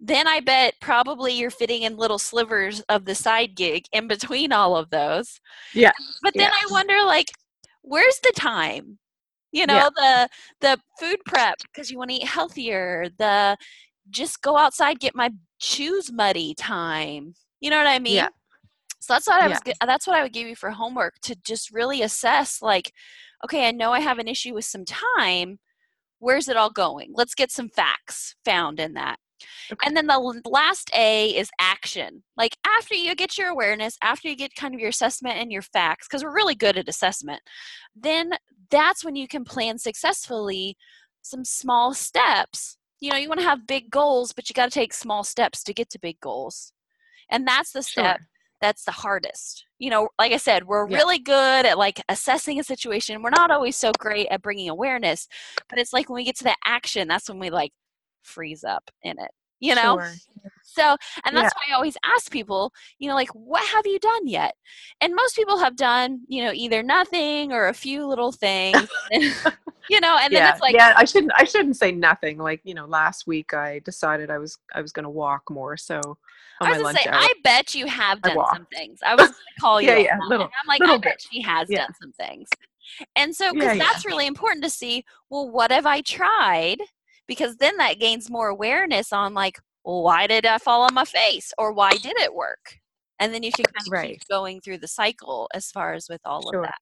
Then 0.00 0.26
I 0.26 0.40
bet 0.40 0.74
probably 0.80 1.34
you're 1.34 1.50
fitting 1.50 1.82
in 1.82 1.96
little 1.96 2.18
slivers 2.18 2.80
of 2.88 3.04
the 3.04 3.14
side 3.14 3.54
gig 3.54 3.84
in 3.92 4.08
between 4.08 4.52
all 4.52 4.76
of 4.76 4.90
those. 4.90 5.40
Yeah. 5.74 5.92
But 6.22 6.34
then 6.34 6.50
yeah. 6.50 6.68
I 6.68 6.72
wonder 6.72 7.04
like 7.04 7.26
where's 7.82 8.18
the 8.22 8.32
time? 8.34 8.98
You 9.52 9.66
know, 9.66 9.90
yeah. 9.98 10.28
the 10.60 10.68
the 10.68 10.80
food 10.98 11.18
prep 11.26 11.56
because 11.62 11.90
you 11.90 11.98
want 11.98 12.10
to 12.10 12.16
eat 12.16 12.26
healthier, 12.26 13.08
the 13.18 13.56
just 14.08 14.42
go 14.42 14.56
outside 14.56 15.00
get 15.00 15.14
my 15.14 15.30
shoes 15.58 16.10
muddy 16.10 16.54
time. 16.54 17.34
You 17.60 17.70
know 17.70 17.78
what 17.78 17.86
I 17.86 17.98
mean? 17.98 18.14
Yeah. 18.14 18.28
So 19.00 19.14
that's 19.14 19.26
what 19.26 19.42
I 19.42 19.48
was. 19.48 19.58
That's 19.84 20.06
what 20.06 20.16
I 20.16 20.22
would 20.22 20.32
give 20.32 20.46
you 20.46 20.56
for 20.56 20.70
homework 20.70 21.14
to 21.22 21.36
just 21.44 21.72
really 21.72 22.02
assess. 22.02 22.62
Like, 22.62 22.92
okay, 23.44 23.66
I 23.66 23.72
know 23.72 23.92
I 23.92 24.00
have 24.00 24.18
an 24.18 24.28
issue 24.28 24.54
with 24.54 24.64
some 24.64 24.84
time 24.84 25.58
where's 26.20 26.48
it 26.48 26.56
all 26.56 26.70
going? 26.70 27.10
Let's 27.14 27.34
get 27.34 27.50
some 27.50 27.68
facts 27.68 28.36
found 28.44 28.78
in 28.78 28.94
that. 28.94 29.18
Okay. 29.72 29.86
And 29.86 29.96
then 29.96 30.06
the 30.06 30.40
last 30.44 30.90
A 30.94 31.36
is 31.36 31.50
action. 31.60 32.22
Like 32.36 32.56
after 32.66 32.94
you 32.94 33.14
get 33.14 33.38
your 33.38 33.48
awareness, 33.48 33.96
after 34.02 34.28
you 34.28 34.36
get 34.36 34.54
kind 34.54 34.74
of 34.74 34.80
your 34.80 34.90
assessment 34.90 35.38
and 35.38 35.52
your 35.52 35.62
facts, 35.62 36.06
because 36.08 36.24
we're 36.24 36.34
really 36.34 36.54
good 36.54 36.76
at 36.76 36.88
assessment, 36.88 37.40
then 37.94 38.32
that's 38.70 39.04
when 39.04 39.16
you 39.16 39.28
can 39.28 39.44
plan 39.44 39.78
successfully 39.78 40.76
some 41.22 41.44
small 41.44 41.94
steps. 41.94 42.76
You 43.00 43.10
know, 43.10 43.16
you 43.16 43.28
want 43.28 43.40
to 43.40 43.46
have 43.46 43.66
big 43.66 43.90
goals, 43.90 44.32
but 44.32 44.48
you 44.48 44.54
got 44.54 44.66
to 44.66 44.70
take 44.70 44.92
small 44.92 45.24
steps 45.24 45.62
to 45.64 45.74
get 45.74 45.90
to 45.90 45.98
big 45.98 46.20
goals. 46.20 46.72
And 47.30 47.46
that's 47.46 47.72
the 47.72 47.82
step 47.82 48.18
sure 48.18 48.26
that's 48.60 48.84
the 48.84 48.92
hardest 48.92 49.64
you 49.78 49.90
know 49.90 50.08
like 50.18 50.32
i 50.32 50.36
said 50.36 50.66
we're 50.66 50.88
yeah. 50.88 50.96
really 50.98 51.18
good 51.18 51.66
at 51.66 51.78
like 51.78 52.00
assessing 52.08 52.60
a 52.60 52.64
situation 52.64 53.22
we're 53.22 53.30
not 53.30 53.50
always 53.50 53.76
so 53.76 53.90
great 53.98 54.28
at 54.30 54.42
bringing 54.42 54.68
awareness 54.68 55.26
but 55.68 55.78
it's 55.78 55.92
like 55.92 56.08
when 56.08 56.16
we 56.16 56.24
get 56.24 56.36
to 56.36 56.44
the 56.44 56.56
action 56.64 57.08
that's 57.08 57.28
when 57.28 57.38
we 57.38 57.50
like 57.50 57.72
freeze 58.22 58.64
up 58.64 58.90
in 59.02 59.18
it 59.18 59.30
you 59.60 59.74
know 59.74 59.98
sure. 59.98 60.12
so 60.62 60.96
and 61.24 61.36
that's 61.36 61.52
yeah. 61.54 61.72
why 61.72 61.72
i 61.72 61.76
always 61.76 61.96
ask 62.04 62.32
people 62.32 62.72
you 62.98 63.08
know 63.08 63.14
like 63.14 63.28
what 63.30 63.66
have 63.68 63.86
you 63.86 63.98
done 63.98 64.26
yet 64.26 64.54
and 65.00 65.14
most 65.14 65.36
people 65.36 65.58
have 65.58 65.76
done 65.76 66.20
you 66.28 66.42
know 66.42 66.52
either 66.52 66.82
nothing 66.82 67.52
or 67.52 67.68
a 67.68 67.74
few 67.74 68.06
little 68.06 68.32
things 68.32 68.88
you 69.90 70.00
know 70.00 70.16
and 70.20 70.34
then 70.34 70.50
it's 70.50 70.60
like 70.60 70.74
yeah 70.74 70.94
i 70.96 71.04
shouldn't 71.04 71.32
i 71.36 71.44
shouldn't 71.44 71.76
say 71.76 71.92
nothing 71.92 72.38
like 72.38 72.60
you 72.64 72.74
know 72.74 72.86
last 72.86 73.26
week 73.26 73.54
i 73.54 73.78
decided 73.80 74.30
i 74.30 74.38
was 74.38 74.58
i 74.74 74.80
was 74.80 74.92
going 74.92 75.04
to 75.04 75.10
walk 75.10 75.42
more 75.50 75.76
so 75.76 76.00
I 76.62 76.72
was 76.72 76.82
gonna 76.82 76.98
say, 76.98 77.08
hour. 77.08 77.20
I 77.20 77.32
bet 77.42 77.74
you 77.74 77.86
have 77.86 78.20
done 78.20 78.36
some 78.52 78.66
things. 78.70 78.98
I 79.02 79.14
was 79.14 79.28
gonna 79.28 79.36
call 79.60 79.80
you. 79.80 79.88
yeah, 79.88 79.96
yeah, 79.96 80.18
little, 80.28 80.44
I'm 80.44 80.68
like, 80.68 80.82
I 80.82 80.98
bet 80.98 81.18
she 81.18 81.40
has 81.40 81.68
yeah. 81.70 81.78
done 81.78 81.94
some 82.00 82.12
things. 82.12 82.50
And 83.16 83.34
so, 83.34 83.54
because 83.54 83.78
yeah, 83.78 83.82
that's 83.82 84.04
really 84.04 84.26
important 84.26 84.62
to 84.64 84.70
see. 84.70 85.04
Well, 85.30 85.48
what 85.48 85.70
have 85.70 85.86
I 85.86 86.02
tried? 86.02 86.80
Because 87.30 87.56
then 87.56 87.78
that 87.78 88.00
gains 88.00 88.28
more 88.30 88.48
awareness 88.48 89.12
on 89.12 89.34
like, 89.34 89.58
well, 89.84 90.02
why 90.02 90.26
did 90.26 90.44
I 90.46 90.58
fall 90.58 90.82
on 90.82 90.94
my 90.94 91.04
face, 91.06 91.52
or 91.58 91.72
why 91.72 91.92
did 91.92 92.18
it 92.18 92.34
work? 92.34 92.80
and 93.20 93.34
then 93.34 93.42
you 93.42 93.52
can 93.52 93.66
kind 93.66 93.86
of 93.86 93.92
Right. 93.92 94.10
keep 94.18 94.28
going 94.30 94.60
through 94.62 94.78
the 94.78 94.88
cycle 94.88 95.48
as 95.54 95.70
far 95.70 95.92
as 95.94 96.08
with 96.08 96.22
all 96.24 96.48
Sure. 96.50 96.60
of 96.60 96.62
that 96.62 96.78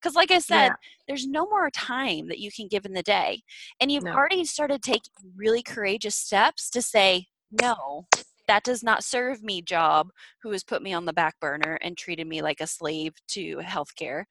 because 0.00 0.16
like 0.16 0.30
i 0.30 0.38
said 0.38 0.68
Yeah. 0.68 0.74
there's 1.06 1.26
no 1.26 1.44
more 1.46 1.70
time 1.70 2.28
that 2.28 2.38
you 2.38 2.50
can 2.50 2.66
give 2.66 2.86
in 2.86 2.94
the 2.94 3.02
day 3.02 3.42
and 3.80 3.92
you've 3.92 4.04
No. 4.04 4.12
already 4.14 4.44
started 4.44 4.82
taking 4.82 5.12
really 5.36 5.62
courageous 5.62 6.16
steps 6.16 6.70
to 6.70 6.80
say 6.82 7.26
no 7.60 8.06
that 8.48 8.64
does 8.64 8.82
not 8.82 9.04
serve 9.04 9.42
me 9.42 9.62
job 9.62 10.08
who 10.42 10.50
has 10.50 10.64
put 10.64 10.82
me 10.82 10.92
on 10.94 11.04
the 11.04 11.12
back 11.12 11.38
burner 11.40 11.78
and 11.82 11.96
treated 11.96 12.26
me 12.26 12.42
like 12.42 12.60
a 12.60 12.66
slave 12.66 13.12
to 13.28 13.58
healthcare 13.58 14.24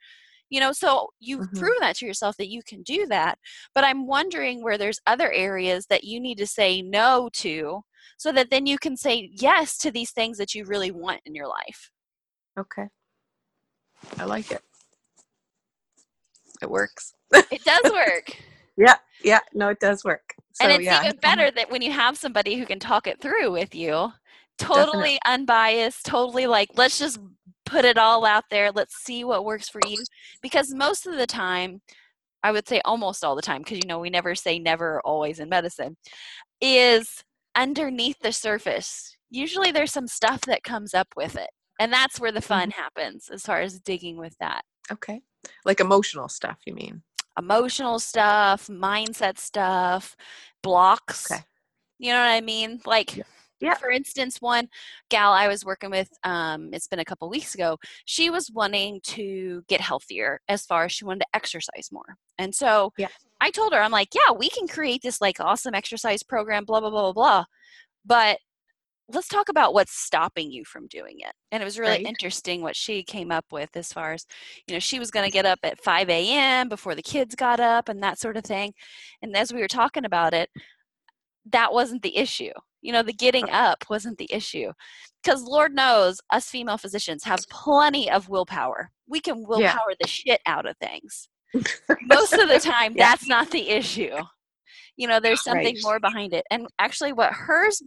you 0.52 0.60
know 0.60 0.72
so 0.72 1.08
you've 1.20 1.48
Mhm. 1.48 1.56
proven 1.58 1.78
that 1.82 1.96
to 1.96 2.06
yourself 2.06 2.38
that 2.38 2.50
you 2.50 2.62
can 2.68 2.84
do 2.84 3.08
that 3.08 3.40
but 3.74 3.84
i'm 3.84 4.06
wondering 4.06 4.62
where 4.62 4.78
there's 4.78 5.00
other 5.08 5.32
areas 5.32 5.88
that 5.88 6.04
you 6.04 6.20
need 6.20 6.38
to 6.38 6.46
say 6.46 6.82
no 6.84 7.30
to 7.34 7.82
so 8.18 8.32
that 8.32 8.52
then 8.52 8.68
you 8.68 8.78
can 8.78 8.96
say 8.96 9.32
yes 9.34 9.78
to 9.80 9.90
these 9.92 10.12
things 10.12 10.38
that 10.38 10.54
you 10.54 10.66
really 10.66 10.92
want 10.92 11.22
in 11.26 11.34
your 11.34 11.48
life 11.48 11.90
Okay. 12.60 12.88
I 14.18 14.26
like 14.26 14.52
it. 14.52 14.62
It 16.62 16.70
works. 16.70 17.14
it 17.34 17.64
does 17.64 17.92
work 17.92 18.36
Yeah. 18.78 18.96
Yeah. 19.24 19.40
No, 19.54 19.70
it 19.70 19.80
does 19.80 20.04
work. 20.04 20.34
So, 20.54 20.66
and 20.66 20.74
it's 20.74 20.86
yeah, 20.86 21.04
even 21.04 21.18
better 21.18 21.50
that 21.52 21.70
when 21.72 21.82
you 21.82 21.92
have 21.92 22.18
somebody 22.18 22.56
who 22.58 22.66
can 22.66 22.80
talk 22.80 23.08
it 23.08 23.22
through 23.22 23.52
with 23.52 23.74
you 23.74 24.12
totally 24.58 25.20
unbiased 25.26 26.06
totally 26.06 26.46
like 26.46 26.70
let's 26.76 27.00
just 27.00 27.20
put 27.66 27.86
it 27.86 27.98
all 27.98 28.26
out 28.26 28.44
there 28.50 28.72
let's 28.72 28.96
see 29.04 29.24
what 29.24 29.46
works 29.46 29.70
for 29.70 29.80
you 29.88 29.98
because 30.42 30.74
most 30.74 31.06
of 31.08 31.16
the 31.16 31.28
time 31.28 31.82
i 32.44 32.52
would 32.52 32.68
say 32.68 32.82
almost 32.86 33.24
all 33.24 33.36
the 33.36 33.42
time 33.42 33.62
because 33.62 33.78
you 33.78 33.88
know 33.88 34.00
we 34.00 34.10
never 34.10 34.36
say 34.36 34.60
never 34.60 35.00
always 35.06 35.40
in 35.40 35.50
medicine 35.50 35.96
is 36.60 37.24
underneath 37.56 38.18
the 38.20 38.32
surface 38.32 39.16
usually 39.30 39.72
there's 39.72 39.92
some 39.92 40.08
stuff 40.08 40.42
that 40.42 40.64
comes 40.64 40.94
up 40.94 41.08
with 41.16 41.36
it 41.36 41.50
and 41.80 41.92
that's 41.92 42.20
where 42.20 42.32
the 42.32 42.42
fun 42.42 42.70
mm-hmm. 42.70 42.82
happens 42.82 43.30
as 43.32 43.44
far 43.44 43.62
as 43.62 43.80
digging 43.80 44.18
with 44.18 44.36
that 44.40 44.62
Okay. 44.92 45.22
Like 45.64 45.80
emotional 45.80 46.28
stuff, 46.28 46.58
you 46.66 46.74
mean? 46.74 47.02
emotional 47.40 47.98
stuff 47.98 48.68
mindset 48.68 49.38
stuff 49.38 50.18
blocks 50.62 51.32
Okay. 51.32 51.42
you 51.98 52.12
know 52.12 52.20
what 52.20 52.28
i 52.30 52.42
mean 52.42 52.82
like 52.86 53.16
Yeah. 53.16 53.24
Yeah. 53.62 53.76
for 53.76 53.90
instance 53.90 54.38
one 54.40 54.68
gal 55.10 55.32
i 55.32 55.48
was 55.48 55.64
working 55.64 55.90
with 55.92 56.10
um, 56.24 56.70
it's 56.74 56.88
been 56.88 57.00
a 57.00 57.06
couple 57.06 57.30
weeks 57.30 57.54
ago 57.56 57.78
she 58.06 58.30
was 58.30 58.50
wanting 58.52 59.00
to 59.04 59.64
get 59.68 59.82
healthier 59.82 60.40
as 60.48 60.66
far 60.66 60.86
as 60.86 60.92
she 60.92 61.06
wanted 61.06 61.22
to 61.22 61.28
exercise 61.34 61.90
more 61.92 62.16
and 62.38 62.54
so 62.56 62.92
Yeah. 62.98 63.08
i 63.40 63.52
told 63.52 63.74
her 63.74 63.82
i'm 63.82 63.92
like 63.92 64.10
yeah 64.14 64.34
we 64.34 64.50
can 64.50 64.68
create 64.68 65.02
this 65.02 65.22
like 65.22 65.40
awesome 65.40 65.74
exercise 65.76 66.24
program 66.24 66.66
blah 66.66 66.80
blah 66.80 66.90
blah 66.90 67.12
blah 67.12 67.14
blah 67.14 67.44
but 68.06 68.40
let's 69.14 69.28
talk 69.28 69.50
about 69.50 69.74
what's 69.74 69.92
stopping 69.94 70.50
you 70.52 70.64
from 70.64 70.88
doing 70.88 71.18
it 71.20 71.34
and 71.52 71.62
it 71.62 71.66
was 71.66 71.78
really 71.78 71.92
Right. 71.98 72.06
interesting 72.06 72.62
what 72.62 72.78
she 72.78 73.04
came 73.04 73.30
up 73.30 73.46
with 73.52 73.70
as 73.76 73.92
far 73.92 74.14
as 74.14 74.26
you 74.68 74.74
know 74.74 74.80
she 74.80 75.00
was 75.00 75.12
going 75.12 75.26
to 75.26 75.32
get 75.32 75.46
up 75.46 75.60
at 75.64 75.84
5 75.84 76.10
a.m 76.10 76.70
before 76.70 76.96
the 76.96 77.02
kids 77.02 77.36
got 77.36 77.60
up 77.60 77.90
and 77.90 78.02
that 78.04 78.20
sort 78.20 78.38
of 78.38 78.44
thing 78.46 78.74
and 79.22 79.36
as 79.36 79.52
we 79.52 79.60
were 79.60 79.68
talking 79.68 80.06
about 80.06 80.34
it 80.34 80.50
that 81.52 81.74
wasn't 81.74 82.02
the 82.04 82.16
issue 82.16 82.52
you 82.82 82.92
know 82.92 83.04
the 83.04 83.14
getting 83.14 83.46
uh 83.46 83.72
up 83.72 83.86
wasn't 83.90 84.18
the 84.18 84.32
issue. 84.32 84.72
Because 85.24 85.44
lord 85.44 85.74
knows 85.74 86.20
us 86.32 86.50
female 86.50 86.78
physicians 86.78 87.24
have 87.24 87.40
plenty 87.50 88.10
of 88.10 88.30
willpower. 88.30 88.92
We 89.08 89.20
can 89.20 89.46
willpower 89.48 89.94
the 90.00 90.08
shit 90.08 90.42
out 90.46 90.66
of 90.66 90.76
things. 90.78 91.28
Most 92.02 92.34
of 92.34 92.48
the 92.50 92.60
time 92.64 92.94
Yeah. 92.96 93.10
that's 93.10 93.28
not 93.28 93.52
the 93.52 93.70
issue. 93.70 94.16
You 94.98 95.08
know 95.08 95.20
there's 95.20 95.44
something 95.44 95.76
Right. 95.76 95.84
more 95.84 96.00
behind 96.00 96.34
it. 96.34 96.46
And 96.52 96.68
actually 96.80 97.14
what 97.14 97.34
hers 97.34 97.82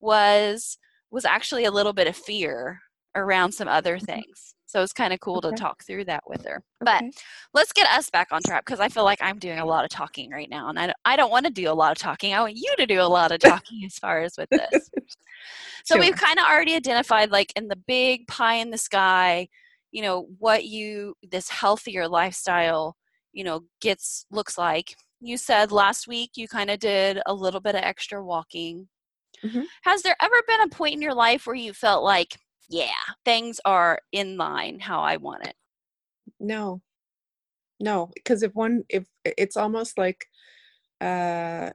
was 0.00 0.78
was 1.10 1.24
actually 1.24 1.64
a 1.64 1.70
little 1.70 1.92
bit 1.92 2.08
of 2.08 2.16
fear 2.16 2.80
around 3.14 3.52
some 3.52 3.68
other 3.68 3.96
mm-hmm. 3.96 4.06
things 4.06 4.55
so 4.66 4.82
it's 4.82 4.92
kind 4.92 5.12
of 5.12 5.20
cool 5.20 5.40
to 5.40 5.48
Mm-hmm. 5.48 5.56
Talk 5.56 5.84
through 5.84 6.04
that 6.06 6.24
with 6.26 6.44
her 6.44 6.62
but 6.80 7.02
Okay. 7.02 7.10
let's 7.54 7.72
get 7.72 7.86
us 7.88 8.10
back 8.10 8.28
on 8.32 8.42
track 8.42 8.64
because 8.66 8.80
I 8.80 8.88
feel 8.88 9.04
like 9.04 9.18
I'm 9.22 9.38
doing 9.38 9.58
a 9.58 9.64
lot 9.64 9.84
of 9.84 9.90
talking 9.90 10.30
right 10.30 10.48
now, 10.50 10.68
and 10.68 10.78
I 10.78 10.86
don't, 10.86 10.96
I 11.04 11.16
don't 11.16 11.30
want 11.30 11.46
to 11.46 11.52
do 11.52 11.70
a 11.70 11.72
lot 11.72 11.92
of 11.92 11.98
talking. 11.98 12.34
I 12.34 12.40
want 12.40 12.56
you 12.56 12.72
to 12.76 12.86
do 12.86 13.00
a 13.00 13.04
lot 13.08 13.32
of 13.32 13.38
talking 13.40 13.82
as 13.86 13.98
far 13.98 14.20
as 14.22 14.36
with 14.36 14.50
this. 14.50 14.90
So 15.84 15.98
we've 15.98 16.16
kind 16.16 16.38
of 16.38 16.44
already 16.46 16.74
identified, 16.74 17.30
like 17.30 17.52
in 17.56 17.68
the 17.68 17.76
big 17.86 18.26
pie 18.26 18.56
in 18.56 18.70
the 18.70 18.78
sky, 18.78 19.48
you 19.92 20.02
know, 20.02 20.26
what 20.38 20.64
you 20.64 21.14
this 21.30 21.48
healthier 21.48 22.08
lifestyle, 22.08 22.96
you 23.32 23.44
know, 23.44 23.62
gets 23.80 24.26
looks 24.30 24.58
like. 24.58 24.96
You 25.20 25.36
said 25.36 25.72
last 25.72 26.08
week 26.08 26.32
you 26.34 26.48
kind 26.48 26.70
of 26.70 26.78
did 26.80 27.20
a 27.26 27.32
little 27.32 27.60
bit 27.60 27.74
of 27.74 27.82
extra 27.82 28.22
walking. 28.24 28.88
Mhm. 29.44 29.64
Has 29.82 30.02
there 30.02 30.16
ever 30.20 30.42
been 30.46 30.62
a 30.62 30.68
point 30.68 30.94
in 30.94 31.02
your 31.02 31.14
life 31.14 31.46
where 31.46 31.56
you 31.56 31.72
felt 31.72 32.02
like, 32.02 32.36
yeah, 32.68 32.88
things 33.24 33.60
are 33.64 34.00
in 34.12 34.36
line 34.36 34.80
how 34.80 35.00
I 35.00 35.16
want 35.16 35.46
it? 35.46 35.54
no 36.40 36.80
no 37.80 38.10
because 38.14 38.42
if 38.42 38.52
one 38.54 38.84
if 38.88 39.04
it's 39.24 39.56
almost 39.56 39.96
like 39.98 40.26
uh 41.00 41.70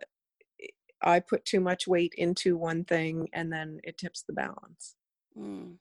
i 1.03 1.19
put 1.19 1.45
too 1.45 1.59
much 1.59 1.87
weight 1.87 2.13
into 2.17 2.57
one 2.57 2.83
thing 2.83 3.27
and 3.33 3.51
then 3.51 3.79
it 3.83 3.97
tips 3.97 4.23
the 4.27 4.33
balance 4.33 4.95
Mm. 5.37 5.77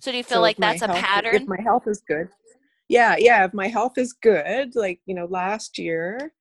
So 0.00 0.10
do 0.10 0.16
you 0.16 0.24
feel 0.24 0.38
So 0.38 0.42
like 0.42 0.56
that's 0.56 0.80
a 0.82 0.86
health- 0.86 1.00
pattern? 1.04 1.34
if 1.42 1.48
my 1.48 1.60
health 1.62 1.86
is 1.86 2.00
good 2.06 2.28
yeah 2.88 3.16
yeah 3.18 3.44
if 3.44 3.52
my 3.52 3.68
health 3.68 3.98
is 3.98 4.12
good 4.14 4.74
like 4.74 5.00
you 5.06 5.14
know 5.14 5.26
last 5.26 5.78
year 5.78 6.32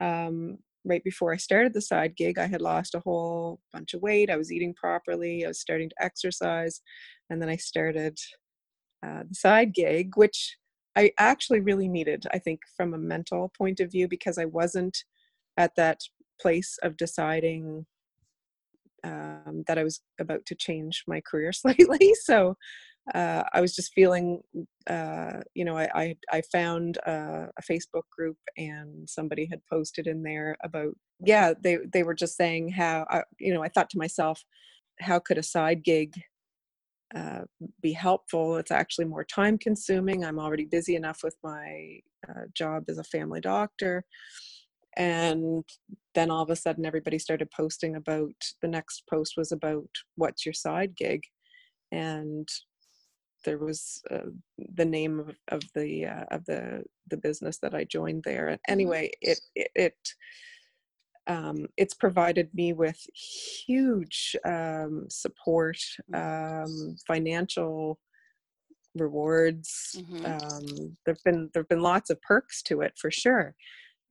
um 0.00 0.58
right 0.84 1.04
before 1.04 1.32
i 1.32 1.36
started 1.36 1.72
the 1.72 1.80
side 1.80 2.16
gig 2.16 2.38
i 2.38 2.46
had 2.46 2.60
lost 2.60 2.94
a 2.94 3.00
whole 3.00 3.60
bunch 3.72 3.94
of 3.94 4.02
weight 4.02 4.30
i 4.30 4.36
was 4.36 4.52
eating 4.52 4.74
properly 4.74 5.44
i 5.44 5.48
was 5.48 5.60
starting 5.60 5.88
to 5.88 6.02
exercise 6.02 6.80
and 7.30 7.40
then 7.40 7.48
i 7.48 7.56
started 7.56 8.18
uh, 9.06 9.22
the 9.28 9.34
side 9.34 9.74
gig 9.74 10.16
which 10.16 10.56
i 10.96 11.10
actually 11.18 11.60
really 11.60 11.88
needed 11.88 12.24
i 12.32 12.38
think 12.38 12.60
from 12.76 12.94
a 12.94 12.98
mental 12.98 13.52
point 13.56 13.80
of 13.80 13.90
view 13.90 14.08
because 14.08 14.38
i 14.38 14.44
wasn't 14.44 15.04
at 15.56 15.74
that 15.76 16.00
place 16.40 16.78
of 16.82 16.96
deciding 16.96 17.86
um, 19.04 19.64
that 19.66 19.78
i 19.78 19.84
was 19.84 20.00
about 20.20 20.44
to 20.46 20.54
change 20.54 21.04
my 21.06 21.20
career 21.20 21.52
slightly 21.52 22.12
so 22.22 22.56
uh, 23.14 23.42
I 23.52 23.60
was 23.60 23.74
just 23.74 23.92
feeling, 23.94 24.42
uh, 24.88 25.40
you 25.54 25.64
know, 25.64 25.76
I, 25.76 25.88
I, 25.94 26.16
I 26.30 26.42
found 26.52 26.98
uh, 27.06 27.46
a 27.58 27.62
Facebook 27.70 28.04
group 28.16 28.36
and 28.56 29.08
somebody 29.08 29.46
had 29.50 29.60
posted 29.70 30.06
in 30.06 30.22
there 30.22 30.56
about, 30.62 30.94
yeah, 31.24 31.52
they, 31.60 31.78
they 31.92 32.04
were 32.04 32.14
just 32.14 32.36
saying 32.36 32.70
how, 32.70 33.06
I, 33.10 33.22
you 33.40 33.52
know, 33.52 33.62
I 33.62 33.68
thought 33.68 33.90
to 33.90 33.98
myself, 33.98 34.44
how 35.00 35.18
could 35.18 35.36
a 35.36 35.42
side 35.42 35.82
gig 35.82 36.14
uh, 37.14 37.40
be 37.80 37.92
helpful? 37.92 38.56
It's 38.56 38.70
actually 38.70 39.06
more 39.06 39.24
time 39.24 39.58
consuming. 39.58 40.24
I'm 40.24 40.38
already 40.38 40.64
busy 40.64 40.94
enough 40.94 41.20
with 41.24 41.36
my 41.42 41.98
uh, 42.28 42.44
job 42.54 42.84
as 42.88 42.98
a 42.98 43.04
family 43.04 43.40
doctor. 43.40 44.04
And 44.96 45.64
then 46.14 46.30
all 46.30 46.42
of 46.42 46.50
a 46.50 46.56
sudden, 46.56 46.86
everybody 46.86 47.18
started 47.18 47.50
posting 47.50 47.96
about 47.96 48.34
the 48.60 48.68
next 48.68 49.04
post 49.10 49.34
was 49.36 49.50
about 49.50 49.88
what's 50.16 50.46
your 50.46 50.52
side 50.52 50.94
gig? 50.96 51.22
And 51.90 52.48
there 53.44 53.58
was 53.58 54.02
uh, 54.10 54.30
the 54.74 54.84
name 54.84 55.20
of, 55.20 55.36
of 55.48 55.62
the 55.74 56.06
uh, 56.06 56.24
of 56.30 56.44
the 56.46 56.84
the 57.08 57.16
business 57.16 57.58
that 57.58 57.74
I 57.74 57.84
joined 57.84 58.24
there. 58.24 58.48
And 58.48 58.60
anyway, 58.68 59.10
it 59.20 59.40
it, 59.54 59.70
it 59.74 59.96
um, 61.26 61.66
it's 61.76 61.94
provided 61.94 62.50
me 62.52 62.72
with 62.72 62.98
huge 63.14 64.36
um, 64.44 65.06
support, 65.08 65.78
um, 66.14 66.96
financial 67.06 67.98
rewards. 68.94 69.96
Mhm. 69.96 70.24
Um, 70.26 70.96
there've 71.04 71.22
been 71.24 71.50
there've 71.52 71.68
been 71.68 71.82
lots 71.82 72.10
of 72.10 72.20
perks 72.22 72.62
to 72.64 72.80
it 72.82 72.94
for 72.98 73.10
sure, 73.10 73.54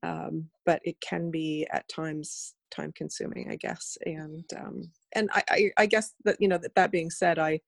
um, 0.03 0.49
but 0.65 0.81
it 0.83 0.99
can 1.01 1.31
be 1.31 1.67
at 1.71 1.87
times 1.87 2.55
time 2.71 2.91
consuming, 2.93 3.51
I 3.51 3.57
guess. 3.57 3.97
And 4.05 4.45
um, 4.57 4.91
and 5.13 5.29
I, 5.33 5.43
I 5.49 5.71
I 5.77 5.85
guess 5.85 6.13
that 6.23 6.37
you 6.39 6.47
know 6.47 6.57
that 6.57 6.75
that 6.75 6.91
being 6.91 7.09
said, 7.09 7.37
I 7.37 7.59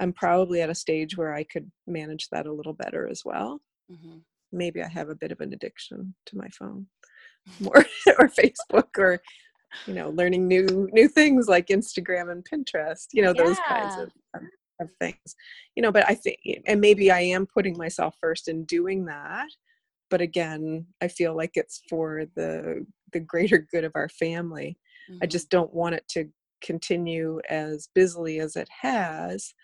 I'm 0.00 0.12
probably 0.12 0.60
at 0.60 0.70
a 0.70 0.74
stage 0.74 1.16
where 1.16 1.32
I 1.34 1.44
could 1.44 1.70
manage 1.86 2.28
that 2.30 2.46
a 2.46 2.52
little 2.52 2.72
better 2.74 3.08
as 3.08 3.22
well. 3.24 3.62
Mhm. 3.90 4.24
Maybe 4.52 4.82
I 4.82 4.88
have 4.88 5.08
a 5.10 5.14
bit 5.14 5.32
of 5.32 5.40
an 5.40 5.52
addiction 5.52 6.14
to 6.26 6.36
my 6.36 6.48
phone, 6.50 6.88
more 7.60 7.84
or 8.18 8.28
Facebook, 8.28 8.98
or 8.98 9.20
you 9.86 9.94
know, 9.94 10.10
learning 10.10 10.48
new 10.48 10.88
new 10.92 11.08
things 11.08 11.48
like 11.48 11.68
Instagram 11.68 12.30
and 12.32 12.44
Pinterest. 12.44 13.08
You 13.12 13.22
know, 13.22 13.34
those 13.34 13.60
kinds 13.60 13.96
Yeah. 13.98 14.04
of 14.04 14.12
of 14.80 14.90
things. 15.00 15.36
You 15.76 15.82
know, 15.82 15.92
but 15.92 16.08
I 16.08 16.14
think, 16.14 16.38
and 16.66 16.80
maybe 16.80 17.10
I 17.10 17.20
am 17.20 17.46
putting 17.46 17.76
myself 17.78 18.16
first 18.20 18.48
in 18.48 18.64
doing 18.66 19.06
that. 19.06 19.48
But 20.10 20.20
again, 20.22 20.86
I 21.02 21.08
feel 21.08 21.36
like 21.36 21.52
it's 21.56 21.82
for 21.88 22.26
the 22.36 22.86
the 23.12 23.20
greater 23.20 23.58
good 23.58 23.84
of 23.84 23.92
our 23.96 24.08
family. 24.10 24.78
I 25.22 25.26
Mhm. 25.26 25.30
just 25.30 25.50
don't 25.50 25.74
want 25.74 25.94
it 25.96 26.08
to 26.10 26.30
continue 26.62 27.40
as 27.50 27.88
busily 27.94 28.40
as 28.40 28.56
it 28.56 28.68
has 28.82 29.54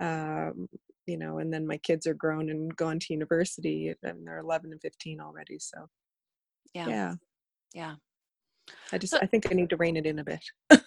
um, 0.00 0.68
you 1.06 1.16
know 1.16 1.38
and 1.38 1.52
then 1.52 1.66
my 1.66 1.76
kids 1.78 2.06
are 2.06 2.14
grown 2.14 2.50
and 2.50 2.74
gone 2.76 2.98
to 2.98 3.12
university 3.12 3.94
and 4.02 4.26
they're 4.26 4.38
11 4.38 4.72
and 4.72 4.80
15 4.80 5.20
already 5.20 5.58
so 5.58 5.86
yeah. 6.74 6.88
yeah, 6.88 7.14
Yeah. 7.74 7.94
i 8.92 8.98
just 8.98 9.12
So- 9.12 9.20
i 9.22 9.26
think 9.26 9.50
i 9.50 9.54
need 9.54 9.70
to 9.70 9.76
rein 9.76 9.96
it 9.96 10.06
in 10.06 10.18
a 10.18 10.24
bit 10.24 10.44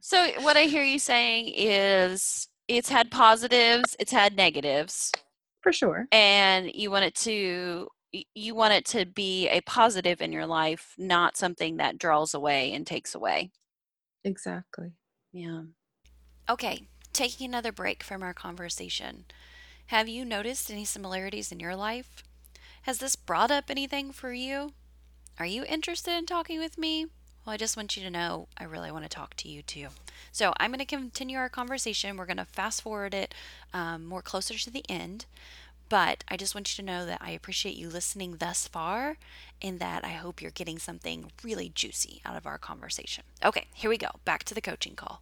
So 0.00 0.28
what 0.42 0.56
I 0.58 0.64
hear 0.64 0.82
you 0.84 0.98
saying 0.98 1.52
is 1.56 2.46
it's 2.68 2.90
had 2.90 3.10
positives, 3.10 3.96
it's 3.98 4.12
had 4.12 4.36
negatives. 4.36 5.10
For 5.62 5.72
sure. 5.72 6.06
And 6.12 6.70
you 6.74 6.90
want 6.90 7.06
it 7.06 7.14
to 7.16 7.88
you 8.34 8.54
want 8.54 8.74
it 8.74 8.84
to 8.86 9.06
be 9.06 9.48
a 9.48 9.62
positive 9.62 10.20
in 10.20 10.30
your 10.30 10.44
life, 10.46 10.92
not 10.98 11.38
something 11.38 11.78
that 11.78 11.96
draws 11.96 12.34
away 12.34 12.74
and 12.74 12.86
takes 12.86 13.14
away. 13.14 13.50
Exactly. 14.24 14.92
Yeah. 15.32 15.62
Okay, 16.50 16.86
taking 17.14 17.46
another 17.46 17.72
break 17.72 18.02
from 18.02 18.22
our 18.22 18.34
conversation. 18.34 19.24
Have 19.86 20.08
you 20.08 20.24
noticed 20.24 20.70
any 20.70 20.84
similarities 20.84 21.52
in 21.52 21.60
your 21.60 21.76
life? 21.76 22.24
Has 22.82 22.98
this 22.98 23.16
brought 23.16 23.50
up 23.50 23.70
anything 23.70 24.12
for 24.12 24.32
you? 24.32 24.72
Are 25.38 25.46
you 25.46 25.64
interested 25.64 26.16
in 26.16 26.26
talking 26.26 26.58
with 26.58 26.76
me? 26.76 27.06
Well, 27.44 27.54
I 27.54 27.56
just 27.56 27.76
want 27.76 27.96
you 27.96 28.02
to 28.02 28.10
know 28.10 28.48
I 28.56 28.64
really 28.64 28.90
want 28.90 29.04
to 29.04 29.08
talk 29.08 29.34
to 29.36 29.48
you 29.48 29.62
too. 29.62 29.88
So 30.32 30.52
I'm 30.58 30.70
going 30.70 30.78
to 30.78 30.84
continue 30.84 31.36
our 31.36 31.48
conversation. 31.48 32.16
We're 32.16 32.26
going 32.26 32.38
to 32.38 32.44
fast 32.44 32.82
forward 32.82 33.14
it 33.14 33.34
um, 33.72 34.04
more 34.04 34.22
closer 34.22 34.54
to 34.54 34.70
the 34.70 34.84
end. 34.88 35.26
But 35.88 36.24
I 36.28 36.36
just 36.36 36.54
want 36.54 36.76
you 36.76 36.82
to 36.82 36.90
know 36.90 37.04
that 37.06 37.20
I 37.20 37.30
appreciate 37.30 37.76
you 37.76 37.88
listening 37.90 38.36
thus 38.38 38.66
far 38.66 39.18
and 39.60 39.78
that 39.80 40.04
I 40.04 40.10
hope 40.10 40.40
you're 40.40 40.50
getting 40.50 40.78
something 40.78 41.30
really 41.42 41.68
juicy 41.68 42.22
out 42.24 42.36
of 42.36 42.46
our 42.46 42.58
conversation. 42.58 43.24
Okay, 43.44 43.66
here 43.74 43.90
we 43.90 43.98
go. 43.98 44.08
Back 44.24 44.44
to 44.44 44.54
the 44.54 44.62
coaching 44.62 44.94
call. 44.94 45.20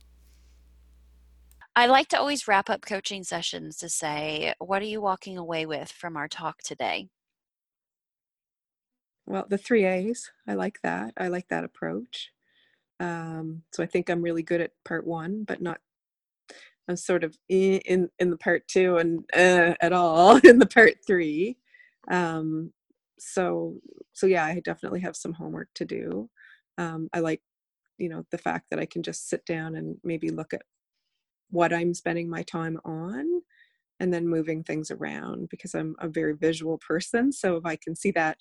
I 1.75 1.87
like 1.87 2.09
to 2.09 2.19
always 2.19 2.47
wrap 2.47 2.69
up 2.69 2.83
coaching 2.83 3.25
sessions 3.25 3.79
to 3.79 3.89
say, 3.89 4.53
what 4.59 4.83
are 4.83 4.87
you 4.87 5.01
walking 5.01 5.39
away 5.39 5.65
with 5.65 5.91
from 5.91 6.19
our 6.19 6.29
talk 6.29 6.59
today? 6.63 7.09
Well, 9.25 9.47
the 9.49 9.57
three 9.57 9.87
A's, 9.87 10.31
I 10.47 10.55
like 10.55 10.81
that. 10.83 11.15
I 11.17 11.29
like 11.29 11.49
that 11.49 11.65
approach. 11.65 12.31
Um, 13.01 13.63
so 13.73 13.83
I 13.83 13.87
think 13.87 14.11
I'm 14.11 14.21
really 14.21 14.43
good 14.43 14.61
at 14.61 14.73
part 14.85 15.07
one, 15.07 15.45
but 15.45 15.63
not. 15.63 15.79
I'm 16.89 16.97
sort 16.97 17.25
of 17.25 17.39
in 17.49 17.79
in, 17.87 18.11
in 18.19 18.31
the 18.31 18.37
part 18.37 18.69
two 18.69 18.99
and 18.99 19.25
uh, 19.35 19.75
at 19.81 19.93
all 19.95 20.37
in 20.45 20.59
the 20.59 20.67
part 20.67 20.97
three. 21.07 21.57
Um, 22.11 22.73
so 23.19 23.77
so 24.13 24.27
yeah, 24.27 24.45
I 24.45 24.61
definitely 24.61 25.01
have 25.01 25.17
some 25.17 25.33
homework 25.33 25.69
to 25.77 25.87
do. 25.87 26.29
Um, 26.77 27.09
I 27.15 27.21
like, 27.21 27.41
you 27.99 28.11
know, 28.11 28.27
the 28.31 28.39
fact 28.39 28.67
that 28.71 28.79
I 28.79 28.87
can 28.87 29.03
just 29.03 29.29
sit 29.31 29.47
down 29.47 29.75
and 29.77 29.97
maybe 30.05 30.29
look 30.29 30.53
at 30.53 30.63
what 31.53 31.73
I'm 31.73 31.95
spending 31.95 32.29
my 32.29 32.43
time 32.43 32.81
on 32.85 33.43
and 34.01 34.13
then 34.13 34.27
moving 34.27 34.65
things 34.65 34.91
around 34.91 35.49
because 35.51 35.75
I'm 35.75 35.95
a 36.01 36.09
very 36.09 36.35
visual 36.35 36.79
person. 36.79 37.31
So 37.31 37.57
if 37.57 37.67
I 37.67 37.77
can 37.77 37.95
see 37.95 38.11
that, 38.13 38.39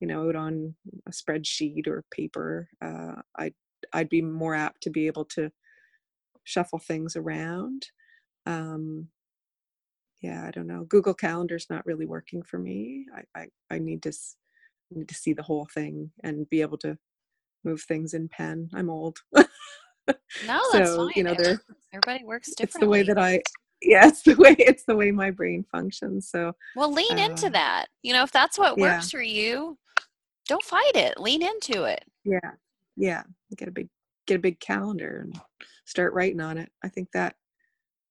you 0.00 0.08
know, 0.08 0.28
out 0.28 0.36
on 0.36 0.74
a 1.06 1.12
spreadsheet 1.12 1.86
or 1.86 2.04
paper, 2.10 2.68
uh, 2.82 3.22
I'd, 3.38 3.54
I'd 3.94 4.08
be 4.10 4.20
more 4.20 4.54
apt 4.54 4.82
to 4.82 4.90
be 4.90 5.06
able 5.06 5.24
to 5.36 5.50
shuffle 6.44 6.80
things 6.80 7.16
around. 7.16 7.86
Um, 8.46 9.08
yeah, 10.20 10.44
I 10.46 10.50
don't 10.50 10.66
know. 10.66 10.84
Google 10.84 11.14
Calendar's 11.14 11.68
not 11.70 11.86
really 11.86 12.06
working 12.06 12.42
for 12.42 12.58
me. 12.58 13.06
I, 13.16 13.40
I, 13.40 13.46
I 13.70 13.78
need 13.78 14.02
to 14.02 14.12
need 14.90 15.08
to 15.08 15.14
see 15.14 15.32
the 15.32 15.42
whole 15.42 15.68
thing 15.72 16.10
and 16.24 16.50
be 16.50 16.60
able 16.62 16.78
to 16.78 16.98
move 17.64 17.82
things 17.82 18.12
in 18.12 18.28
pen. 18.28 18.68
I'm 18.74 18.90
old. 18.90 19.18
No, 20.46 20.60
that's 20.72 20.90
so, 20.90 21.06
fine. 21.06 21.12
You 21.16 21.24
know, 21.24 21.34
everybody 21.92 22.24
works 22.24 22.54
differently. 22.54 22.64
It's 22.64 22.78
the 22.78 22.88
way 22.88 23.02
that 23.02 23.18
I 23.18 23.42
yeah, 23.82 24.06
it's 24.06 24.22
the 24.22 24.34
way 24.38 24.54
it's 24.58 24.84
the 24.84 24.96
way 24.96 25.10
my 25.10 25.30
brain 25.30 25.64
functions. 25.70 26.28
So 26.30 26.52
Well, 26.76 26.92
lean 26.92 27.18
uh, 27.18 27.24
into 27.24 27.50
that. 27.50 27.86
You 28.02 28.12
know, 28.12 28.22
if 28.22 28.32
that's 28.32 28.58
what 28.58 28.78
yeah. 28.78 28.96
works 28.96 29.10
for 29.10 29.22
you, 29.22 29.78
don't 30.48 30.64
fight 30.64 30.96
it. 30.96 31.18
Lean 31.18 31.42
into 31.42 31.84
it. 31.84 32.04
Yeah. 32.24 32.52
Yeah. 32.96 33.22
Get 33.56 33.68
a 33.68 33.72
big 33.72 33.88
get 34.26 34.36
a 34.36 34.40
big 34.40 34.60
calendar 34.60 35.22
and 35.24 35.40
start 35.86 36.12
writing 36.12 36.40
on 36.40 36.58
it. 36.58 36.70
I 36.84 36.88
think 36.88 37.08
that 37.14 37.34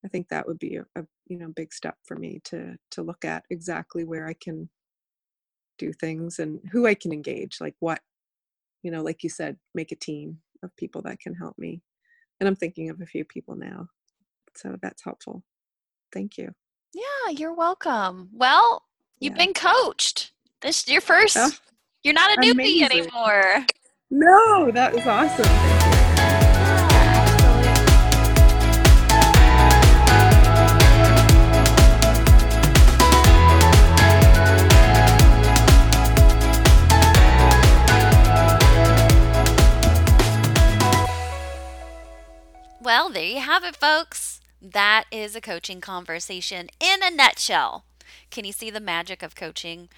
I 0.03 0.07
think 0.07 0.29
that 0.29 0.47
would 0.47 0.59
be 0.59 0.77
a, 0.77 0.85
a 0.95 1.05
you 1.27 1.37
know 1.37 1.49
big 1.55 1.73
step 1.73 1.95
for 2.05 2.15
me 2.15 2.41
to 2.45 2.75
to 2.91 3.01
look 3.01 3.25
at 3.25 3.43
exactly 3.49 4.03
where 4.03 4.27
I 4.27 4.33
can 4.33 4.69
do 5.77 5.93
things 5.93 6.39
and 6.39 6.59
who 6.71 6.85
I 6.85 6.93
can 6.93 7.11
engage, 7.11 7.57
like 7.61 7.75
what 7.79 8.01
you 8.83 8.91
know, 8.91 9.01
like 9.01 9.23
you 9.23 9.29
said, 9.29 9.57
make 9.75 9.91
a 9.91 9.95
team 9.95 10.37
of 10.63 10.75
people 10.77 11.01
that 11.01 11.19
can 11.19 11.33
help 11.33 11.57
me. 11.57 11.81
And 12.39 12.47
I'm 12.47 12.55
thinking 12.55 12.89
of 12.89 13.01
a 13.01 13.05
few 13.05 13.25
people 13.25 13.55
now. 13.55 13.89
So 14.55 14.77
that's 14.81 15.03
helpful. 15.03 15.43
Thank 16.13 16.37
you. 16.37 16.53
Yeah, 16.93 17.31
you're 17.31 17.53
welcome. 17.53 18.29
Well, 18.33 18.83
you've 19.19 19.37
yeah. 19.37 19.45
been 19.45 19.53
coached. 19.53 20.31
This 20.61 20.87
your 20.87 21.01
first. 21.01 21.37
Oh, 21.37 21.51
you're 22.03 22.13
not 22.13 22.37
a 22.37 22.41
newbie 22.41 22.51
amazing. 22.83 22.83
anymore. 22.83 23.65
No, 24.09 24.71
that 24.71 24.93
was 24.93 25.05
awesome. 25.05 25.98
Well, 42.89 43.09
there 43.09 43.23
you 43.23 43.39
have 43.41 43.63
it, 43.63 43.75
folks. 43.75 44.41
That 44.59 45.03
is 45.11 45.35
a 45.35 45.41
coaching 45.41 45.79
conversation 45.79 46.69
in 46.79 47.03
a 47.03 47.11
nutshell. 47.11 47.85
Can 48.31 48.45
you 48.45 48.51
see 48.51 48.71
the 48.71 48.79
magic 48.79 49.21
of 49.21 49.35
coaching? 49.35 49.89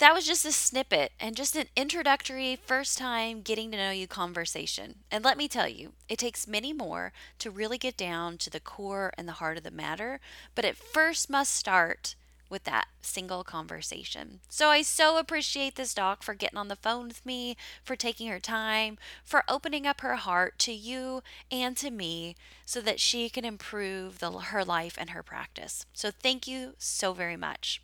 That 0.00 0.12
was 0.12 0.26
just 0.26 0.44
a 0.44 0.50
snippet 0.50 1.12
and 1.20 1.36
just 1.36 1.54
an 1.54 1.68
introductory, 1.76 2.56
first 2.56 2.98
time 2.98 3.42
getting 3.42 3.70
to 3.70 3.76
know 3.76 3.92
you 3.92 4.08
conversation. 4.08 4.96
And 5.12 5.24
let 5.24 5.38
me 5.38 5.46
tell 5.46 5.68
you, 5.68 5.92
it 6.08 6.18
takes 6.18 6.48
many 6.48 6.72
more 6.72 7.12
to 7.38 7.52
really 7.52 7.78
get 7.78 7.96
down 7.96 8.36
to 8.38 8.50
the 8.50 8.58
core 8.58 9.12
and 9.16 9.28
the 9.28 9.34
heart 9.34 9.56
of 9.56 9.62
the 9.62 9.70
matter, 9.70 10.18
but 10.56 10.64
it 10.64 10.76
first 10.76 11.30
must 11.30 11.54
start 11.54 12.16
with 12.48 12.64
that 12.64 12.88
single 13.02 13.44
conversation. 13.44 14.40
So 14.48 14.68
I 14.68 14.82
so 14.82 15.18
appreciate 15.18 15.76
this 15.76 15.94
doc 15.94 16.22
for 16.22 16.34
getting 16.34 16.58
on 16.58 16.68
the 16.68 16.76
phone 16.76 17.08
with 17.08 17.24
me, 17.24 17.56
for 17.82 17.96
taking 17.96 18.28
her 18.28 18.40
time, 18.40 18.98
for 19.22 19.44
opening 19.48 19.86
up 19.86 20.00
her 20.00 20.16
heart 20.16 20.58
to 20.60 20.72
you 20.72 21.22
and 21.50 21.76
to 21.76 21.90
me 21.90 22.36
so 22.64 22.80
that 22.80 23.00
she 23.00 23.28
can 23.28 23.44
improve 23.44 24.18
the, 24.18 24.30
her 24.30 24.64
life 24.64 24.96
and 24.98 25.10
her 25.10 25.22
practice. 25.22 25.86
So 25.92 26.10
thank 26.10 26.46
you 26.46 26.74
so 26.78 27.12
very 27.12 27.36
much. 27.36 27.80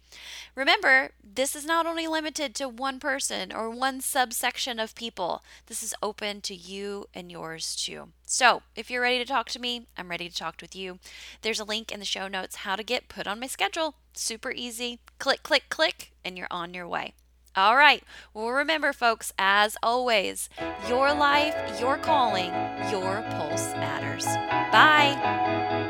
Remember, 0.54 1.10
this 1.22 1.54
is 1.54 1.64
not 1.64 1.86
only 1.86 2.06
limited 2.06 2.54
to 2.56 2.68
one 2.68 2.98
person 2.98 3.52
or 3.52 3.70
one 3.70 4.00
subsection 4.00 4.78
of 4.78 4.94
people. 4.94 5.42
This 5.66 5.82
is 5.82 5.94
open 6.02 6.40
to 6.42 6.54
you 6.54 7.06
and 7.14 7.30
yours 7.30 7.76
too. 7.76 8.08
So, 8.26 8.62
if 8.76 8.90
you're 8.90 9.02
ready 9.02 9.18
to 9.18 9.24
talk 9.24 9.48
to 9.50 9.60
me, 9.60 9.86
I'm 9.96 10.10
ready 10.10 10.28
to 10.28 10.34
talk 10.34 10.56
with 10.60 10.76
you. 10.76 10.98
There's 11.42 11.60
a 11.60 11.64
link 11.64 11.90
in 11.92 12.00
the 12.00 12.06
show 12.06 12.28
notes 12.28 12.56
how 12.56 12.76
to 12.76 12.82
get 12.82 13.08
put 13.08 13.26
on 13.26 13.40
my 13.40 13.46
schedule. 13.46 13.94
Super 14.12 14.52
easy. 14.52 15.00
Click, 15.18 15.42
click, 15.42 15.64
click, 15.68 16.12
and 16.24 16.36
you're 16.36 16.48
on 16.50 16.74
your 16.74 16.86
way. 16.86 17.14
All 17.56 17.76
right. 17.76 18.04
Well, 18.32 18.48
remember, 18.50 18.92
folks, 18.92 19.32
as 19.38 19.76
always, 19.82 20.48
your 20.88 21.12
life, 21.12 21.80
your 21.80 21.98
calling, 21.98 22.52
your 22.92 23.24
pulse 23.30 23.72
matters. 23.74 24.24
Bye. 24.72 25.89